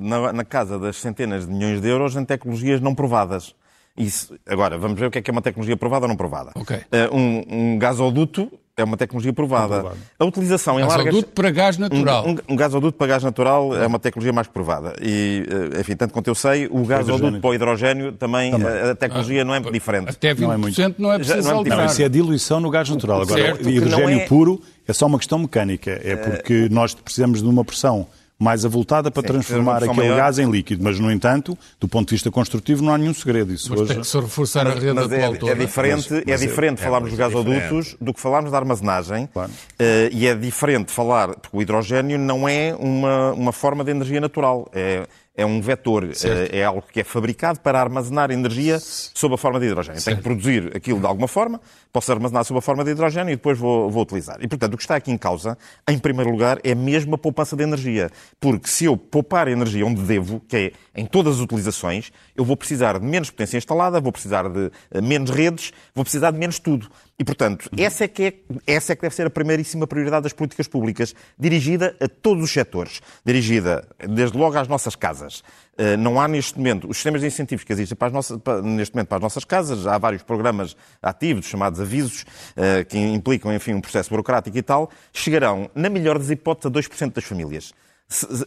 [0.00, 3.52] na, na, casa das centenas de milhões de euros em tecnologias não provadas.
[3.96, 6.52] Isso, agora, vamos ver o que é que é uma tecnologia provada ou não provada.
[6.54, 6.76] Okay.
[6.76, 8.48] Uh, um, um gasoduto
[8.80, 9.92] é uma tecnologia provada.
[10.18, 11.30] A utilização em gasoduto largas...
[11.34, 12.26] para gás natural.
[12.26, 14.94] Um, um, um, gasoduto para gás natural é uma tecnologia mais provada.
[15.00, 18.68] E, eh, enfim, tanto quanto eu sei, o gasoduto para o hidrogênio também, também.
[18.68, 20.10] A, a, tecnologia ah, não é muito diferente.
[20.10, 20.94] Até 20% não é, muito.
[20.98, 23.22] não é preciso não, é não, isso é diluição no gás natural.
[23.22, 23.68] Agora, certo.
[23.68, 24.26] hidrogênio é...
[24.26, 26.00] puro é só uma questão mecânica.
[26.02, 28.06] É porque nós precisamos de uma pressão
[28.40, 30.16] mais avultada para Sim, transformar aquele maior.
[30.16, 30.82] gás em líquido.
[30.82, 33.52] Mas, no entanto, do ponto de vista construtivo, não há nenhum segredo.
[33.52, 33.92] Isso mas hoje...
[33.92, 36.84] tem que se reforçar a rede mas é, é diferente, mas, mas é diferente é,
[36.84, 39.28] falarmos é, dos gasodutos do que falarmos da armazenagem.
[39.30, 39.50] Claro.
[39.50, 44.22] Uh, e é diferente falar, porque o hidrogênio não é uma, uma forma de energia
[44.22, 44.70] natural.
[44.72, 46.52] É, é um vetor, certo.
[46.52, 50.02] Eh, é algo que é fabricado para armazenar energia sob a forma de hidrogênio.
[50.02, 51.60] Tem que produzir aquilo de alguma forma,
[51.92, 54.38] posso armazenar sob a forma de hidrogênio e depois vou, vou utilizar.
[54.40, 55.56] E, portanto, o que está aqui em causa,
[55.88, 58.10] em primeiro lugar, é mesmo a poupança de energia.
[58.40, 62.56] Porque se eu poupar energia onde devo, que é em todas as utilizações, eu vou
[62.56, 66.58] precisar de menos potência instalada, vou precisar de eh, menos redes, vou precisar de menos
[66.58, 66.90] tudo.
[67.20, 68.34] E, portanto, essa é, que é,
[68.66, 72.50] essa é que deve ser a primeiríssima prioridade das políticas públicas, dirigida a todos os
[72.50, 75.44] setores, dirigida desde logo às nossas casas.
[75.76, 78.62] Eh, não há neste momento, os sistemas de incentivos que existem para as nossas, para,
[78.62, 82.24] neste momento para as nossas casas, há vários programas ativos, chamados avisos,
[82.56, 86.70] eh, que implicam, enfim, um processo burocrático e tal, chegarão, na melhor das hipóteses, a
[86.70, 87.74] 2% das famílias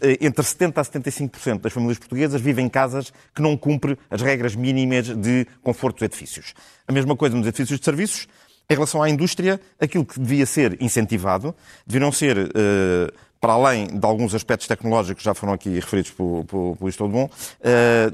[0.02, 4.22] eh, entre 70% a 75% das famílias portuguesas vivem em casas que não cumprem as
[4.22, 6.54] regras mínimas de conforto dos edifícios.
[6.86, 8.28] A mesma coisa nos edifícios de serviços,
[8.70, 11.54] em relação à indústria, aquilo que devia ser incentivado,
[11.86, 16.46] deveriam ser, uh, para além de alguns aspectos tecnológicos que já foram aqui referidos pelo,
[16.46, 17.30] pelo Luís Bom,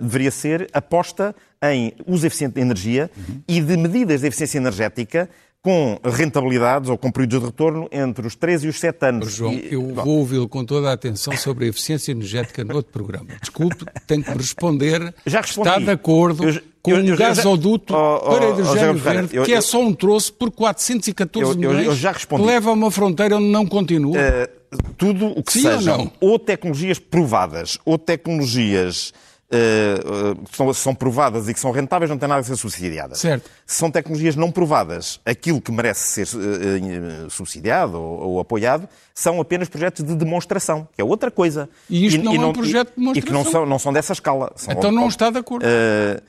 [0.02, 3.42] deveria ser aposta em uso eficiente de energia uhum.
[3.48, 5.30] e de medidas de eficiência energética
[5.62, 9.34] com rentabilidades ou com períodos de retorno entre os 3 e os 7 anos.
[9.34, 9.68] João, e...
[9.72, 13.28] eu vou ouvi-lo com toda a atenção sobre a eficiência energética no outro programa.
[13.42, 15.14] Desculpe, tenho que responder.
[15.26, 15.70] Já respondi.
[15.70, 19.60] Está de acordo eu, com eu, um gasoduto oh, para hidrogênio verde, eu, que é
[19.60, 24.16] só um troço por 414 milhões que leva a uma fronteira onde não continua.
[24.18, 24.60] Uh,
[24.98, 29.14] tudo o que Sim sejam ou, ou tecnologias provadas ou tecnologias
[29.52, 33.20] uh, são, são, provadas e que são rentáveis não têm nada a ser subsidiadas.
[33.20, 33.50] Certo.
[33.66, 39.42] Se são tecnologias não provadas, aquilo que merece ser uh, subsidiado ou, ou, apoiado são
[39.42, 41.70] apenas projetos de demonstração, que é outra coisa.
[41.90, 43.20] E isto e, não e é um projeto de demonstração.
[43.20, 44.52] E que não são, não são dessa escala.
[44.56, 45.66] São então não está de acordo.
[45.66, 46.22] Uh,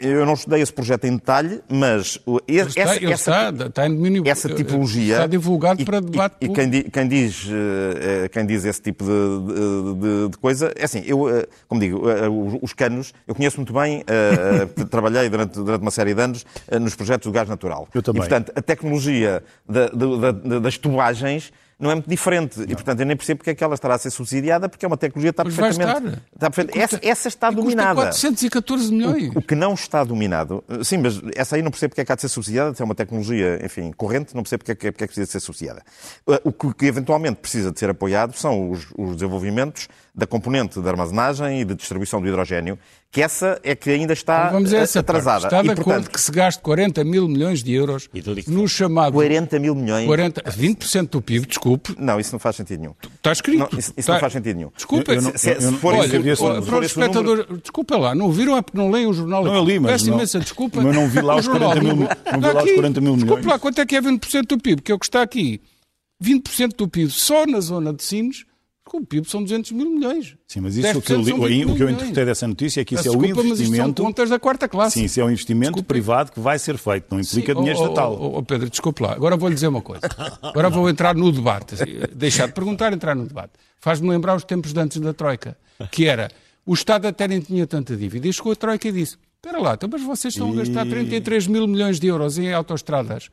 [0.00, 4.22] eu não estudei esse projeto em detalhe, mas essa, está, essa, está, está em domínio,
[4.26, 8.64] essa tipologia está divulgado e, para debate e, e quem, quem, diz eh, quem diz
[8.64, 12.28] esse tipo de, de, de, coisa é assim eu eh, como digo eh,
[12.60, 14.04] os canos eu conheço muito bem
[14.90, 16.44] trabalhei durante, durante uma série de anos
[16.80, 18.22] nos projetos do gás natural eu também.
[18.22, 22.58] e portanto a tecnologia da, da, das tubagens não é muito diferente.
[22.58, 22.64] Não.
[22.64, 24.88] E, portanto, eu nem percebo porque é que ela estará a ser subsidiada, porque é
[24.88, 26.22] uma tecnologia que está perfeitamente...
[26.34, 28.02] Está perfeitamente essa, essa, está dominada.
[28.02, 29.34] 414 milhões.
[29.34, 30.62] O, o, que não está dominado...
[30.84, 32.94] Sim, mas essa aí não percebo porque é que há de ser subsidiada, é uma
[32.94, 35.82] tecnologia, enfim, corrente, não percebo porque é que, porque é que precisa de ser subsidiada.
[36.44, 39.88] O que, que, eventualmente precisa de ser apoiado são os, os desenvolvimentos
[40.20, 42.78] da componente de armazenagem e de distribuição do hidrogênio,
[43.10, 45.48] que essa é que ainda está então vamos a essa atrasada.
[45.48, 45.54] Parte.
[45.54, 48.08] Está de e, acordo portanto, que se gaste 40 mil milhões de euros
[48.46, 49.14] no chamado...
[49.14, 50.06] 40 mil milhões?
[50.06, 51.96] 40, 20% do PIB, desculpe.
[51.98, 52.94] Não, isso não faz sentido nenhum.
[53.16, 53.58] Está escrito.
[53.58, 54.12] Não, isso, isso está...
[54.12, 54.70] não faz sentido nenhum.
[54.76, 57.62] Desculpa, eu, eu, se, se, se for olha, isso, para os espectadores, número...
[57.62, 59.42] desculpa lá, não viram é porque não leem o jornal.
[59.42, 60.82] Não, eu li, mas Peço imensa desculpa.
[60.82, 63.24] Mas não vi lá os 40 mil, não vi lá os 40 mil milhões.
[63.24, 64.82] Desculpa lá, quanto é que é 20% do PIB?
[64.82, 65.62] Que é o que está aqui.
[66.22, 68.44] 20% do PIB só na zona de Sines
[68.98, 70.36] o PIB são 200 mil milhões.
[70.46, 72.94] Sim, mas isso o que, eu, o, o que eu interpretei dessa notícia é que
[72.94, 73.70] isso é o investimento.
[73.70, 74.98] Mas são contas da quarta classe.
[74.98, 75.88] Sim, isso é um investimento desculpa.
[75.88, 78.18] privado que vai ser feito, não implica Sim, dinheiro oh, estatal.
[78.20, 79.12] Oh, oh, Pedro, desculpe lá.
[79.12, 80.02] Agora vou-lhe dizer uma coisa.
[80.42, 81.76] Agora vou entrar no debate.
[82.14, 83.52] Deixar de perguntar, entrar no debate.
[83.78, 85.56] Faz-me lembrar os tempos de antes da Troika,
[85.90, 86.30] que era
[86.66, 88.28] o Estado até nem tinha tanta dívida.
[88.28, 90.52] E chegou a Troika e disse: Espera lá, então, mas vocês estão e...
[90.52, 93.30] a gastar 33 mil milhões de euros em autoestradas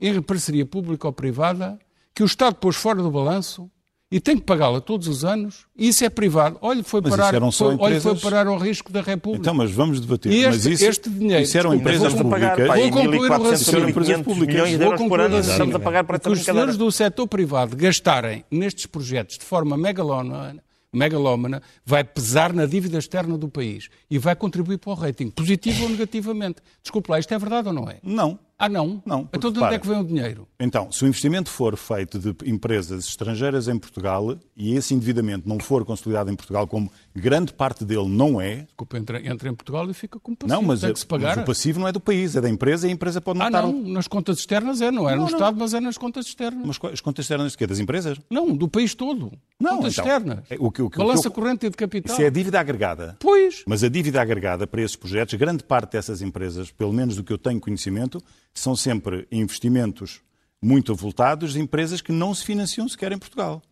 [0.00, 1.78] em parceria pública ou privada
[2.14, 3.70] que o Estado pôs fora do balanço
[4.10, 6.58] e tem que pagá-la todos os anos, e isso é privado.
[6.60, 9.40] Olha, foi parar, foi, olha, foi parar ao risco da República.
[9.40, 10.32] Então, mas vamos debater.
[10.32, 11.42] Este, mas isso, este dinheiro.
[11.44, 12.66] Isso eram empresas públicas.
[12.66, 14.36] Pagar, vou concluir o raciocínio.
[14.36, 17.76] milhões de euros por ano estamos a pagar para essa Os senhores do setor privado
[17.76, 20.60] gastarem nestes projetos de forma megalómana,
[20.92, 25.84] megalómana vai pesar na dívida externa do país e vai contribuir para o rating, positivo
[25.84, 26.56] ou negativamente.
[26.82, 27.98] Desculpe lá, isto é verdade ou não é?
[28.02, 28.38] Não.
[28.60, 29.02] Ah, não?
[29.06, 29.26] Não.
[29.32, 30.46] Então de onde é que vem o dinheiro?
[30.60, 35.58] Então, se o investimento for feito de empresas estrangeiras em Portugal e esse endividamento não
[35.58, 38.66] for consolidado em Portugal, como grande parte dele não é...
[38.66, 40.54] Desculpa, entra, entra em Portugal e fica como passivo.
[40.54, 41.36] Não, mas, Tem que se pagar.
[41.36, 43.46] mas o passivo não é do país, é da empresa e a empresa pode não
[43.46, 43.62] ah, estar...
[43.62, 45.38] não, nas contas externas é, não é não, no não.
[45.38, 46.66] Estado, mas é nas contas externas.
[46.66, 47.66] Mas as contas externas de quê?
[47.66, 48.18] Das empresas?
[48.28, 49.32] Não, do país todo.
[49.58, 50.44] Não, contas então, externas.
[50.50, 52.12] É, o que, o que, Balança o que eu, corrente de capital.
[52.12, 53.16] Isso é a dívida agregada.
[53.18, 53.62] Pois.
[53.66, 57.32] Mas a dívida agregada para esses projetos, grande parte dessas empresas, pelo menos do que
[57.32, 58.22] eu tenho conhecimento,
[58.52, 60.20] são sempre investimentos
[60.62, 63.62] muito avultados de empresas que não se financiam sequer em Portugal.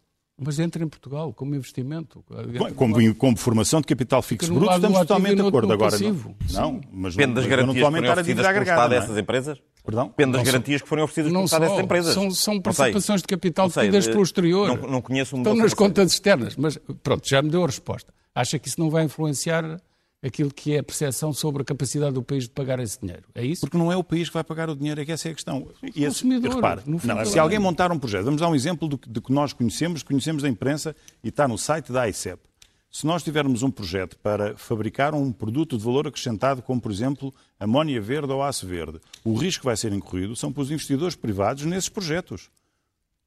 [0.40, 2.24] Mas entra em Portugal como investimento.
[2.56, 5.72] Bom, como, como, formação de capital fixo bruto, estamos totalmente de acordo.
[5.72, 6.14] Agora, não,
[6.52, 9.62] não, mas Depende das garantias que forem oferecidas pelo Estado dessas empresas?
[9.84, 10.06] Perdão?
[10.06, 12.14] Depende das garantias que forem oferecidas pelo Estado dessas empresas.
[12.14, 14.68] São, são participações de capital pedidas pelo exterior.
[14.68, 16.54] Não, não conheço Estão nas contas externas.
[16.56, 18.14] Mas pronto, já me deu a resposta.
[18.32, 19.80] Acha que isso não vai influenciar
[20.22, 23.24] aquilo que é a percepção sobre a capacidade do país de pagar esse dinheiro.
[23.34, 23.60] É isso?
[23.60, 25.34] Porque não é o país que vai pagar o dinheiro, é que essa é a
[25.34, 25.68] questão.
[25.94, 29.22] E esse, repare, não, se alguém montar um projeto, vamos dar um exemplo do, do
[29.22, 32.40] que nós conhecemos, conhecemos da imprensa e está no site da ICEP.
[32.90, 37.34] Se nós tivermos um projeto para fabricar um produto de valor acrescentado, como por exemplo
[37.60, 41.14] amónia verde ou aço verde, o risco que vai ser incorrido são para os investidores
[41.14, 42.50] privados nesses projetos.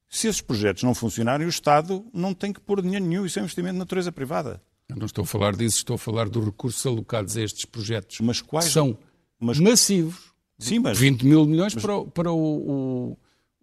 [0.09, 3.41] Se esses projetos não funcionarem, o Estado não tem que pôr dinheiro nenhum, isso é
[3.41, 4.61] um investimento de natureza privada.
[4.91, 8.19] Eu não estou a falar disso, estou a falar dos recursos alocados a estes projetos.
[8.19, 8.65] Mas quais?
[8.65, 8.97] são
[9.39, 9.57] mas...
[9.57, 10.31] massivos.
[10.59, 10.97] Sim, mas...
[10.97, 11.81] 20 mil milhões mas...
[11.81, 13.17] para, para o,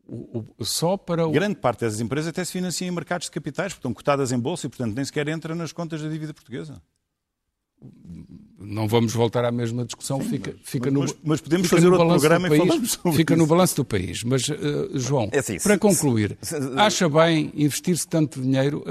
[0.08, 1.30] o, o, só para o...
[1.30, 4.38] Grande parte dessas empresas até se financiam em mercados de capitais, porque estão cotadas em
[4.38, 6.80] bolsa e, portanto, nem sequer entra nas contas da dívida portuguesa.
[8.58, 11.92] Não vamos voltar à mesma discussão, Sim, fica, mas, fica no mas, podemos fica fazer
[11.92, 13.42] outro programa país, e sobre Fica isso.
[13.42, 14.24] no balanço do país.
[14.24, 18.82] Mas, uh, João, é assim, para concluir, se, se, acha bem investir-se tanto dinheiro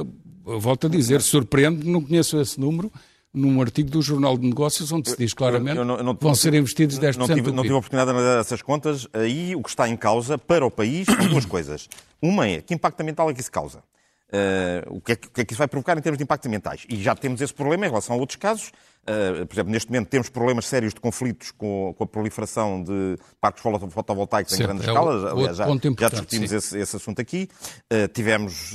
[0.47, 2.91] eu volto a dizer, surpreende, não conheço esse número,
[3.33, 7.17] num artigo do Jornal de Negócios onde se diz claramente que vão ser investidos 10%
[7.17, 9.07] não tive, não tive oportunidade de analisar essas contas.
[9.13, 11.87] Aí o que está em causa para o país são duas coisas.
[12.21, 13.83] Uma é que impacto ambiental é que isso causa.
[14.27, 16.23] Uh, o, que é que, o, que é que, isso vai provocar em termos de
[16.23, 16.85] impactos ambientais?
[16.89, 18.71] E já temos esse problema em relação a outros casos.
[19.03, 23.17] Uh, por exemplo, neste momento temos problemas sérios de conflitos com, com a proliferação de
[23.39, 25.31] parques fotovoltaicos em grande é escala.
[25.31, 27.47] Aliás, já, já, discutimos esse, esse, assunto aqui.
[27.91, 28.73] Uh, tivemos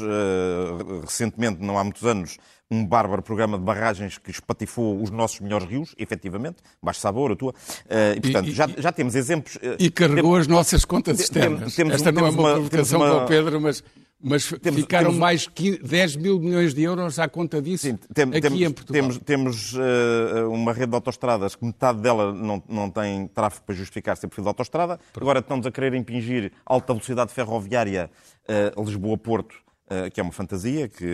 [1.03, 2.39] recentemente, não há muitos anos,
[2.73, 7.37] um bárbaro programa de barragens que espatifou os nossos melhores rios, efetivamente, Baixo Sabor, a
[7.37, 7.51] tua.
[7.51, 9.59] Uh, e, portanto, e, já, já temos exemplos.
[9.79, 11.75] E carregou temos, as nossas contas externas.
[11.75, 13.09] Temos, Esta não é uma provocação uma...
[13.11, 13.85] para o Pedro, mas
[14.23, 15.19] mas temos, ficaram temos...
[15.19, 15.49] mais
[15.83, 19.03] 10 mil milhões de euros à conta disso Sim, tem, aqui temos, em Portugal.
[19.03, 23.75] Temos, temos uh, uma rede de autostradas que metade dela não, não tem tráfego para
[23.75, 24.99] justificar ser perfil de autostrada.
[25.13, 25.25] Pronto.
[25.25, 28.11] Agora estamos a querer impingir alta velocidade ferroviária
[28.77, 31.05] uh, Lisboa-Porto, uh, que é uma fantasia, que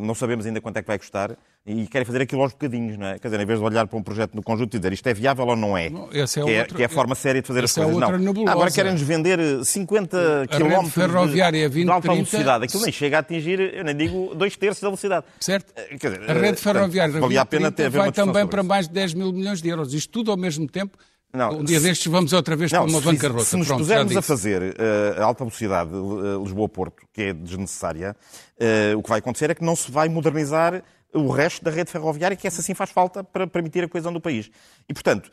[0.00, 1.36] não sabemos ainda quanto é que vai custar
[1.66, 3.18] e querem fazer aquilo aos bocadinhos, não é?
[3.18, 5.14] Quer dizer, em vez de olhar para um projeto no conjunto e dizer isto é
[5.14, 7.40] viável ou não é, não, essa é que, outra, é, que é a forma séria
[7.40, 8.02] de fazer as é coisas.
[8.02, 8.48] É não.
[8.48, 12.64] Agora querem-nos vender 50 km ferroviária de, 20, de alta 30, velocidade.
[12.64, 15.24] Aquilo nem chega a atingir, eu nem digo, dois terços da velocidade.
[15.40, 15.72] Certo.
[15.74, 18.86] Eh, quer dizer, a rede ferroviária portanto, 20, a pena ter vai também para mais
[18.86, 19.94] de 10 mil milhões de euros.
[19.94, 20.98] Isto tudo ao mesmo tempo.
[21.34, 23.44] Não, um dia se, destes vamos outra vez não, para uma se, bancarrota.
[23.44, 28.14] Se nos Pronto, pusermos a fazer uh, a alta velocidade uh, Lisboa-Porto, que é desnecessária,
[28.14, 30.80] uh, o que vai acontecer é que não se vai modernizar
[31.12, 34.20] o resto da rede ferroviária, que essa sim faz falta para permitir a coesão do
[34.20, 34.50] país.
[34.88, 35.30] E, portanto,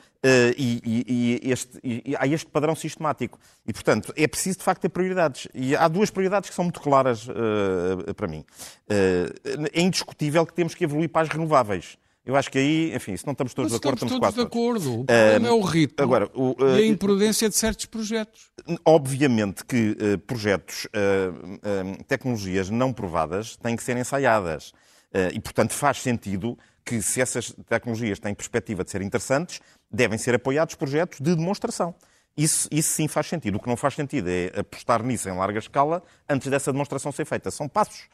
[0.55, 3.39] e, e, este, e, há este padrão sistemático.
[3.65, 5.47] E, portanto, é preciso, de facto, ter prioridades.
[5.55, 7.27] E há duas prioridades que são muito claras
[8.15, 8.45] para mim.
[8.87, 11.97] É indiscutível que temos que evoluir para as renováveis.
[12.23, 14.41] Eu acho que aí, enfim, se não estamos todos Mas de acordo, estamos, estamos de
[14.41, 15.01] acordo.
[15.01, 18.51] O problema é o ritmo agora, o, uh, e a imprudência de certos projetos.
[18.85, 24.71] Obviamente que uh, projetos, uh, tecnologias não provadas têm que ser ensaiadas.
[25.33, 29.59] E, portanto, faz sentido que, se essas tecnologias têm perspectiva de ser interessantes,
[29.91, 31.93] devem ser apoiados projetos de demonstração.
[32.37, 33.57] Isso, isso sim faz sentido.
[33.57, 37.25] O que não faz sentido é apostar nisso em larga escala antes dessa demonstração ser
[37.25, 37.51] feita.
[37.51, 38.07] São passos uh,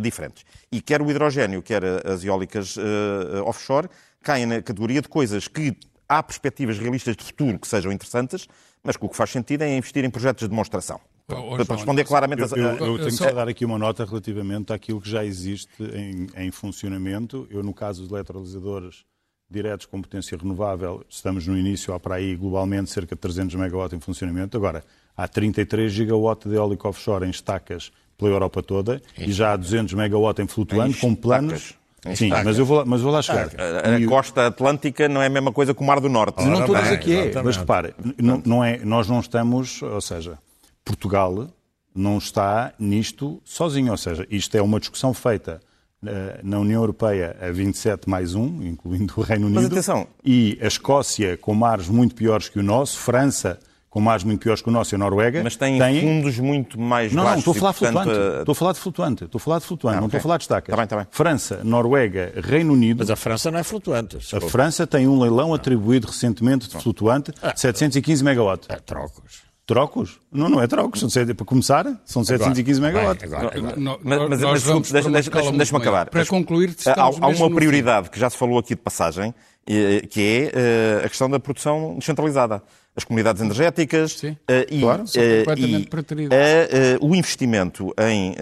[0.00, 0.44] diferentes.
[0.70, 3.88] E quer o hidrogênio, quer as eólicas uh, offshore,
[4.22, 5.76] caem na categoria de coisas que
[6.08, 8.48] há perspectivas realistas de futuro que sejam interessantes,
[8.82, 11.00] mas que o que faz sentido é investir em projetos de demonstração.
[11.26, 12.42] Para, para responder claramente...
[12.42, 16.26] Eu, eu, eu tenho que dar aqui uma nota relativamente àquilo que já existe em,
[16.36, 17.46] em funcionamento.
[17.50, 19.04] Eu, no caso dos eletrolisadores
[19.48, 23.96] diretos com potência renovável, estamos no início, há para aí globalmente cerca de 300 megawatts
[23.96, 24.56] em funcionamento.
[24.56, 24.84] Agora,
[25.16, 29.94] há 33 gigawatts de eólico offshore em estacas pela Europa toda e já há 200
[29.94, 31.74] megawatts em flutuante com planos...
[32.14, 33.50] Sim, mas eu, vou, mas vou lá chegar.
[33.58, 36.36] A, a costa atlântica não é a mesma coisa que o Mar do Norte.
[36.38, 37.24] Mas não estou a dizer que é.
[37.24, 37.44] exatamente.
[37.44, 40.38] Mas repare, não, não é, nós não estamos, ou seja,
[40.82, 41.48] Portugal
[41.94, 43.92] não está nisto sozinho.
[43.92, 45.60] Ou seja, isto é uma discussão feita
[46.06, 49.60] eh, na União Europeia a 27 mais um, incluindo o Reino Unido.
[49.60, 50.06] Mas atenção.
[50.24, 53.58] E a Escócia com mares muito piores que o nosso, França
[53.90, 55.42] com mares muito piores que o nosso e a Noruega.
[55.42, 57.40] Mas tem têm- fundos muito mais não, não, baixos.
[57.40, 58.20] estou a falar e, portanto, flutuante.
[58.36, 59.24] a- Estou a falar de flutuante.
[59.24, 60.16] Estou a falar de flutuante, Ah, não ok.
[60.16, 60.70] estou a falar de estacas.
[60.70, 61.06] Tá bem, tá bem.
[61.10, 62.98] França, Noruega, Reino Unido.
[63.00, 64.16] Mas a França não é flutuante.
[64.16, 64.48] A desculpa.
[64.48, 68.68] França tem um leilão atribuído recentemente de flutuante, 715 megawatts.
[68.70, 69.50] É trocos.
[69.66, 70.18] Trocos?
[70.32, 71.00] Não, não é trocos.
[71.36, 73.30] Para começar, são 715 Agora, megawatts.
[73.76, 75.82] Mas, mas, deixa- deixa- deixa- deixa-me maior.
[75.82, 76.10] acabar.
[76.10, 79.32] Para concluir, Há, há uma prioridade que já se falou aqui de passagem,
[79.68, 82.62] eh, que é eh, a questão da produção descentralizada.
[82.96, 84.36] As comunidades energéticas Sim.
[84.48, 85.84] eh, e, Claro, eh, e,
[86.32, 88.34] eh, o investimento em,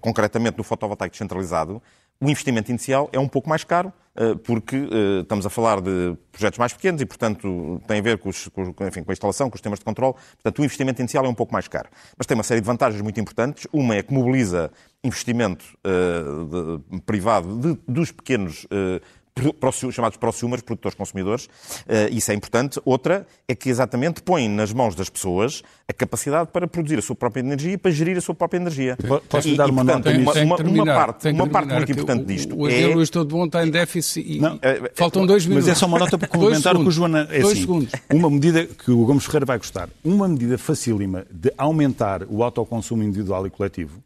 [0.00, 1.80] concretamente no fotovoltaico descentralizado,
[2.20, 3.92] o investimento inicial é um pouco mais caro,
[4.44, 4.76] porque
[5.22, 8.86] estamos a falar de projetos mais pequenos e, portanto, tem a ver com, os- com-
[8.86, 10.14] enfim, com a instalação, com os sistemas de controle.
[10.34, 11.88] Portanto, o investimento inicial é um pouco mais caro.
[12.16, 13.66] Mas tem uma série de vantagens muito importantes.
[13.72, 14.70] Uma é que mobiliza
[15.02, 19.00] investimento eh, de- privado de- dos pequenos prosu-
[19.92, 21.48] chamados prosumers, produtores consumidores,
[21.88, 22.80] eh, isso é importante.
[22.84, 27.16] Outra é que exatamente põe nas mãos das pessoas a capacidade para produzir a sua
[27.16, 28.96] própria energia e para gerir a sua própria energia.
[28.96, 30.22] Po- posso E- dar e, uma portanto, nota nisso?
[30.30, 32.74] uma, Tem uma- terminar, uma parte, uma parte terminar, muito importante o- disto O é...
[32.76, 35.66] Adel Luís todo bom está em déficit e Não, é- faltam dois minutos.
[35.68, 36.90] Mas é só uma nota para complementar o que o.
[36.90, 37.26] Joana.
[37.30, 37.92] É Dois assim, segundos.
[38.12, 39.88] Uma medida que o Gomes Ferreira vai gostar.
[40.04, 44.02] Uma medida facílima de aumentar o autoconsumo individual e coletivo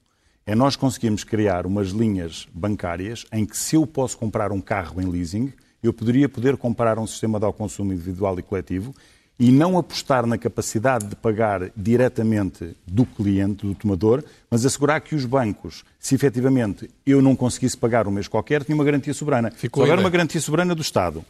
[0.46, 5.02] é nós conseguirmos criar umas linhas bancárias em que se eu posso comprar um carro
[5.02, 8.94] em leasing, eu poderia poder comprar um sistema de autoconsumo individual e coletivo
[9.38, 15.14] e não apostar na capacidade de pagar diretamente do cliente, do tomador, mas assegurar que
[15.14, 19.50] os bancos, se efetivamente eu não conseguisse pagar um mês qualquer, tinha uma garantia soberana.
[19.50, 21.24] Ficou se houver uma garantia soberana do Estado,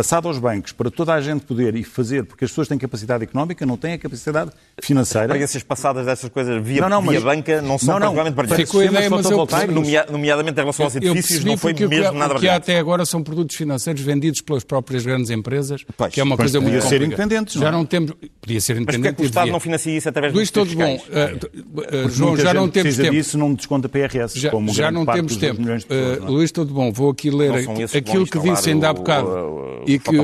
[0.00, 3.22] passado aos bancos, para toda a gente poder e fazer, porque as pessoas têm capacidade
[3.24, 4.50] económica, não têm a capacidade
[4.82, 5.26] financeira.
[5.26, 8.14] Experiências passadas dessas coisas via, Não, não, via mas- banca não são Não, não.
[8.14, 8.66] particularmente Para brilhantes.
[8.70, 12.08] Ficou a ideia, mas eu nomeadamente em relação aos edifícios, não foi o que, mesmo
[12.08, 15.84] há, nada o que há até agora são produtos financeiros vendidos pelas próprias grandes empresas,
[15.96, 16.12] Pois.
[16.14, 17.22] que é uma Pois, coisa muito podia ser complicada.
[17.24, 17.72] independentes, não Já é?
[17.72, 18.12] não temos...
[18.40, 19.52] Podia ser Mas porquê é independente que o Estado devia.
[19.52, 20.94] não financia isso através dos todo bom.
[20.96, 21.38] Uh, uh,
[21.74, 23.10] Porque João, já não temos tempo.
[23.10, 25.60] disso, não desconta PRS, Já, como já não temos tempo.
[25.60, 26.30] milhões de pessoas, Uh, não é?
[26.30, 26.90] Luís, todo bom.
[26.92, 30.16] Vou aqui ler que aquilo que disse ainda há bocado o- o e que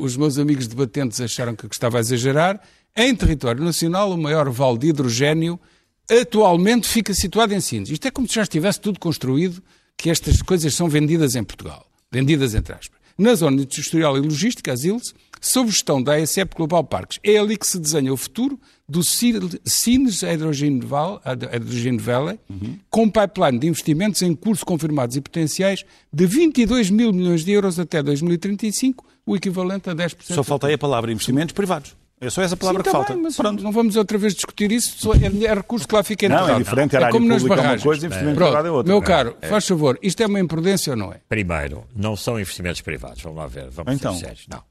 [0.00, 2.60] os meus amigos debatentes acharam que estava a exagerar.
[2.94, 5.58] Em território nacional, o maior vale de hidrogênio
[6.10, 7.90] atualmente fica situado em Sines.
[7.90, 9.62] Isto é como se já estivesse tudo construído,
[9.96, 11.86] que estas coisas são vendidas em Portugal.
[12.10, 12.98] Vendidas entre aspas.
[13.18, 17.18] Na zona industrial e logística, as ILS, sob gestão da ASEP Global Parks.
[17.24, 22.38] É ali que se desenha o futuro do Sines Hydrogen Val- Hydrogen Valley,
[22.90, 27.52] com um pipeline de investimentos em curso confirmados e potenciais de 22 mil milhões de
[27.52, 30.16] euros até 2035, o equivalente a 10%.
[30.34, 31.96] Só falta aí a palavra investimentos privados.
[32.18, 33.12] É só essa palavra Sim, que tá falta.
[33.12, 33.62] bem, mas Pronto.
[33.62, 36.60] não vamos outra vez discutir isso, é, é recurso que lá fica Não, enterrado.
[36.60, 37.82] é diferente, era é como nas pública é uma barragens.
[37.82, 38.90] coisa, investimento Pronto, privado é outra.
[38.92, 39.04] Meu É.
[39.04, 41.20] caro, faz favor, isto é uma imprudência ou não é?
[41.28, 44.14] Primeiro, não são investimentos privados, vamos lá ver, vamos Então.
[44.14, 44.46] ser sérios.
[44.48, 44.62] Não.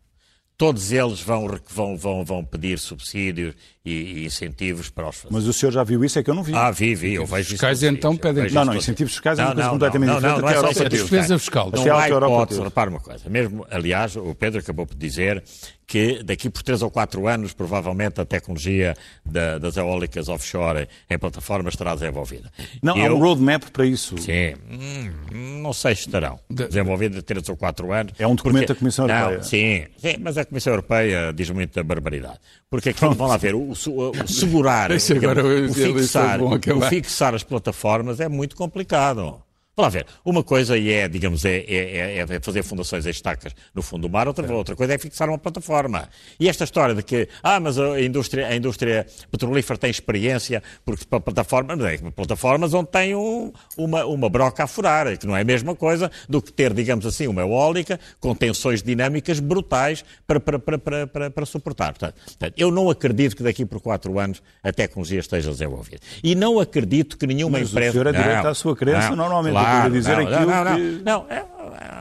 [0.58, 3.54] Todos eles vão, vão, vão, vão pedir subsídios
[3.84, 5.34] e, e incentivos para os fazer.
[5.34, 6.18] Mas o senhor já viu isso?
[6.18, 6.54] É que eu não vi.
[6.56, 9.12] Ah, vi, vi, eu vejo fiscais, então, pedem- Não, não, todos os incentivos dias.
[9.12, 11.30] fiscais é uma coisa completamente não, diferente, Não, não é incentivos fiscais.
[11.30, 12.70] Não há Europa hipótese, teve.
[12.70, 15.44] repara uma coisa, mesmo, aliás, o Pedro acabou por dizer
[15.88, 21.18] que daqui por 3 ou 4 anos, provavelmente, a tecnologia da- das eólicas offshore em
[21.20, 22.52] plataformas estará desenvolvida.
[22.82, 24.18] Não, há Eu- um roadmap para isso.
[24.18, 28.14] Sim, hum, não sei se estarão desenvolvidos de 3 ou 4 anos.
[28.18, 29.44] É um documento porque- da Comissão Não, Europeia.
[29.44, 32.40] Sim, sim, mas a Comissão Europeia diz muita barbaridade.
[32.70, 37.36] Porque aquilo, vão lá ver, o, o- o segurar, o- o, eles fixar, o fixar
[37.36, 39.42] as plataformas é muito complicado.
[39.78, 43.82] Vamos lá ver, uma coisa é, digamos, é, é, é fazer fundações em estacas no
[43.82, 46.08] fundo do mar, outra, outra coisa é fixar uma plataforma.
[46.40, 51.04] E esta história de que, ah, mas a indústria, a indústria petrolífera tem experiência, porque
[51.04, 55.36] para plataformas, mas é plataformas onde tem um- uma, uma broca a furar, que não
[55.36, 60.06] é a mesma coisa do que ter, digamos assim, uma eólica com tensões dinâmicas brutais
[60.26, 61.92] para, para, para, para, para, suportar.
[61.92, 62.16] Portanto,
[62.56, 66.00] eu não acredito que daqui por quatro anos a tecnologia esteja desenvolvida.
[66.24, 67.92] E não acredito que nenhuma Mas o empresa...
[67.92, 69.52] senhor é direito à sua crença, não, normalmente.
[69.52, 71.02] claro, dizer não, aquilo não, não, que...
[71.04, 71.46] não, é,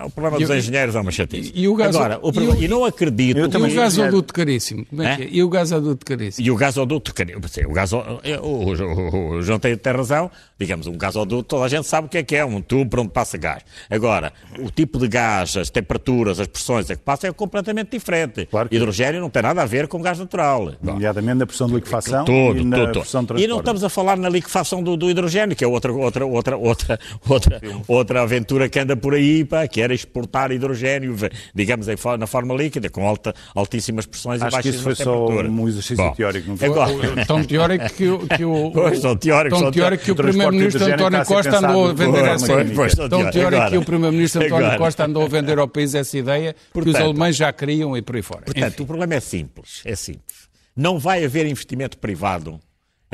[0.04, 1.52] o problema dos engenheiros é uma chatice.
[1.54, 3.38] E, o gás, Agora, o problema, e, o, e não acredito...
[3.38, 4.84] Eu também, e o gasoduto caríssimo?
[4.86, 5.16] Como é, é?
[5.16, 5.28] que é?
[5.30, 6.46] E o gasoduto caríssimo?
[6.46, 7.70] E o gasoduto caríssimo.
[7.70, 10.30] O, gasoduto, o, o, o, João tem, tem razão.
[10.58, 12.44] Digamos, um gasoduto, toda a gente sabe o que é que é.
[12.44, 13.62] Um tubo para onde passa gás.
[13.90, 18.46] Agora, o tipo de gás, as temperaturas, as pressões a que passa é completamente diferente.
[18.46, 18.76] Claro que...
[18.76, 20.72] Hidrogênio não tem nada a ver com gás natural.
[20.82, 23.44] Nomeadamente na pressão de liquefação tudo, e na tudo, pressão de transporte.
[23.44, 26.56] E não estamos a falar na liquefação do, do hidrogênio, que é outra, outra, outra,
[26.56, 31.16] outra, outra, outra aventura que anda por aí, pá, que era exportar hidrogênio,
[31.54, 31.86] digamos,
[32.18, 35.68] na forma líquida, com alta, altíssimas pressões Acho e baixas que isso foi só um
[35.68, 36.48] exercício Bom, teórico.
[36.48, 36.68] Não foi?
[36.68, 40.84] Agora, tão teórico que, o, que o, pois, tão teórico, tão teórico que o Primeiro-Ministro
[40.84, 43.08] António Costa andou a vender essa ideia.
[43.08, 46.88] Tão teórico que o Primeiro-Ministro António Costa andou a vender ao país essa ideia, que
[46.88, 48.42] os alemães já queriam e por aí fora.
[48.42, 50.48] Portanto, o problema é simples, é simples.
[50.76, 52.58] Não vai haver investimento privado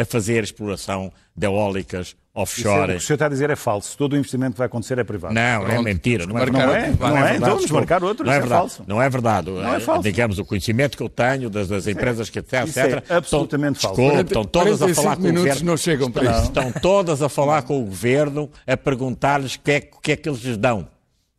[0.01, 2.69] a fazer exploração de eólicas offshore.
[2.69, 3.97] Isso é, o que o senhor está a dizer é falso.
[3.97, 5.35] Todo o investimento que vai acontecer é privado.
[5.35, 5.73] Não, Pronto.
[5.73, 6.27] é mentira.
[6.27, 8.41] Não é, não é, não é, não é, então vamos marcar outro, não é, é
[8.41, 8.61] verdade.
[8.61, 8.85] falso.
[8.87, 9.51] Não é verdade.
[9.51, 10.03] Não é falso.
[10.03, 13.05] Digamos, o conhecimento que eu tenho das, das empresas que etc, isso etc.
[13.09, 14.03] É absolutamente estão, falso.
[14.03, 15.65] Desculpe, estão todas a falar com o governo.
[15.65, 19.73] Não chegam para estão, estão todas a falar com o governo a perguntar-lhes o que,
[19.73, 20.89] é, que é que eles lhes dão.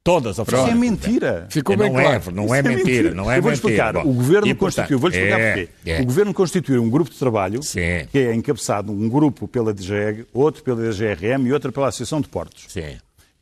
[0.03, 1.47] Todas a Isso é mentira.
[1.49, 2.23] Ficou bem não é, claro.
[2.25, 3.69] É, não é, é mentira, mentira, não é Eu vou mentira.
[3.69, 3.97] explicar.
[3.97, 5.69] o governo constituiu, vou explicar é, porquê.
[5.85, 6.01] É.
[6.01, 8.07] O governo constituiu um grupo de trabalho Sim.
[8.11, 12.27] que é encabeçado um grupo pela DGEG, outro pela DGRM e outro pela Associação de
[12.29, 12.65] Portos.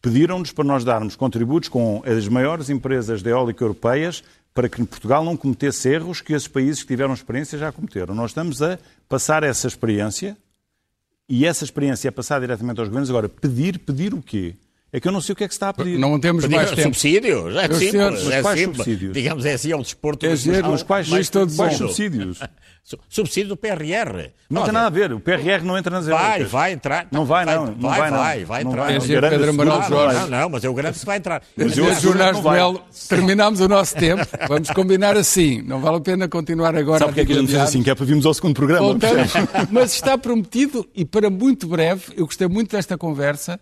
[0.02, 4.22] Pediram-nos para nós darmos contributos com as maiores empresas de eólica europeias
[4.54, 8.14] para que Portugal não cometesse erros que esses países que tiveram experiência já cometeram.
[8.14, 10.36] Nós estamos a passar essa experiência
[11.30, 13.10] e essa experiência é passar diretamente aos governos.
[13.10, 14.56] Agora, pedir, pedir o quê?
[14.92, 16.00] É que eu não sei o que é que se está a pedir.
[16.00, 16.82] Não temos Pedir mais tempo.
[16.82, 17.56] Subsídios?
[17.56, 18.32] É simples.
[18.32, 18.78] É quais simples.
[18.78, 19.14] subsídios?
[19.14, 20.26] Digamos é assim, é um desporto...
[20.26, 22.40] É dizer, mas quais, quais, quais subsídios?
[23.08, 24.32] Subsídio do PRR.
[24.50, 25.14] Não tem nada a ver.
[25.14, 27.08] O PRR não entra nas Vai, vai entrar.
[27.12, 27.66] Não vai, não.
[27.66, 28.92] Vai, não vai, vai, vai entrar.
[28.92, 30.20] É Pedro Amaral Jorge.
[30.22, 31.44] Não, não, mas eu garanto que vai entrar.
[31.56, 34.26] Mas eu, Jornais de Melo, terminámos o nosso tempo.
[34.48, 35.62] Vamos combinar assim.
[35.62, 37.84] Não vale a pena continuar agora Sabe o que é que a gente fez assim?
[37.84, 38.98] Que é para virmos ao segundo programa.
[39.70, 43.60] Mas está prometido e para muito breve, eu gostei muito desta conversa,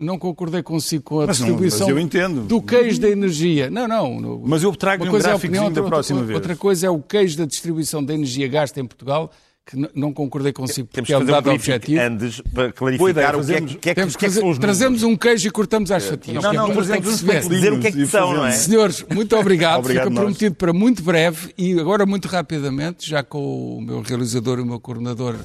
[0.00, 2.40] não concordei consigo com a mas distribuição não, entendo.
[2.42, 3.70] do queijo da energia.
[3.70, 4.42] Não, não.
[4.44, 6.36] Mas eu trago um gráfico é da próxima outra, vez.
[6.36, 9.30] Outra coisa é o queijo da distribuição da energia gasta em Portugal,
[9.66, 12.00] que não concordei consigo porque Temos é um dado um objetivo.
[12.00, 15.02] Antes, para clarificar ideia, o que é, que, é, Temos que, que, é que trazemos
[15.02, 16.42] um queijo e cortamos às fatias.
[16.42, 18.52] Não, não, trazemos uns dizer o que é que são, não é?
[18.52, 19.80] Senhores, muito obrigado.
[19.84, 24.58] obrigado Fica prometido para muito breve e agora muito rapidamente, já com o meu realizador
[24.58, 25.36] e o meu coordenador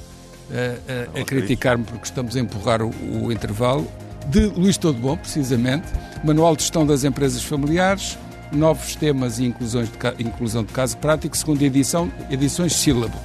[0.50, 2.90] a, a, a criticar-me porque estamos a empurrar o,
[3.22, 3.86] o intervalo
[4.28, 5.86] de Luís Todo Bom, precisamente,
[6.24, 8.18] Manual de Gestão das Empresas Familiares,
[8.52, 13.16] Novos Temas e Inclusões de, Inclusão de Caso Prático, segunda edição, edições Sílabo.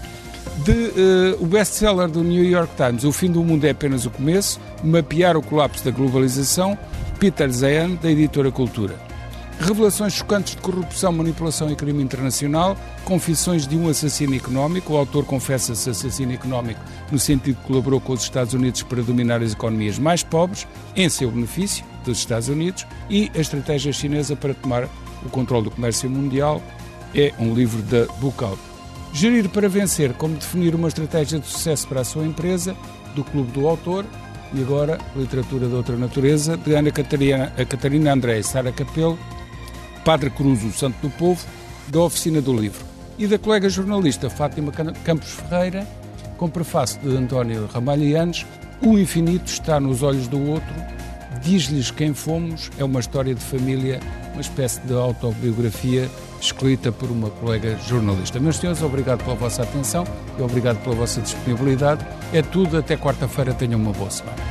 [0.66, 4.10] De uh, o best-seller do New York Times, O Fim do Mundo é apenas o
[4.10, 6.78] começo, Mapear o colapso da globalização,
[7.20, 9.11] Peter Zehan, da editora Cultura.
[9.62, 14.93] Revelações chocantes de corrupção, manipulação e crime internacional, confissões de um assassino económico.
[14.93, 16.82] O autor confessa-se assassino económico
[17.12, 21.07] no sentido que colaborou com os Estados Unidos para dominar as economias mais pobres, em
[21.09, 24.86] seu benefício, dos Estados Unidos, e a estratégia chinesa para tomar
[25.24, 26.59] o controle do comércio mundial.
[27.14, 28.57] É um livro da Bookout.
[29.14, 32.76] Gerir para vencer, como definir uma estratégia de sucesso para a sua empresa,
[33.14, 34.05] do Clube do Autor,
[34.55, 39.20] e agora Literatura de Outra Natureza, de Ana Catarina, a Catarina André e Sara Capelo,
[40.04, 41.45] Padre Cruz, o Santo do Povo,
[41.88, 42.86] da Oficina do Livro,
[43.18, 44.72] e da colega jornalista Fátima
[45.04, 45.88] Campos Ferreira,
[46.38, 48.45] com prefácio de António Ramalhianes,
[48.84, 50.74] O infinito está nos olhos do outro,
[51.43, 53.99] diz-lhes quem fomos, é uma história de família,
[54.34, 56.10] uma espécie de autobiografia
[56.41, 58.39] escrita por uma colega jornalista.
[58.39, 60.04] Meus senhores, obrigado pela vossa atenção
[60.38, 62.04] e obrigado pela vossa disponibilidade.
[62.34, 64.51] É tudo, até quarta-feira, tenham uma boa semana.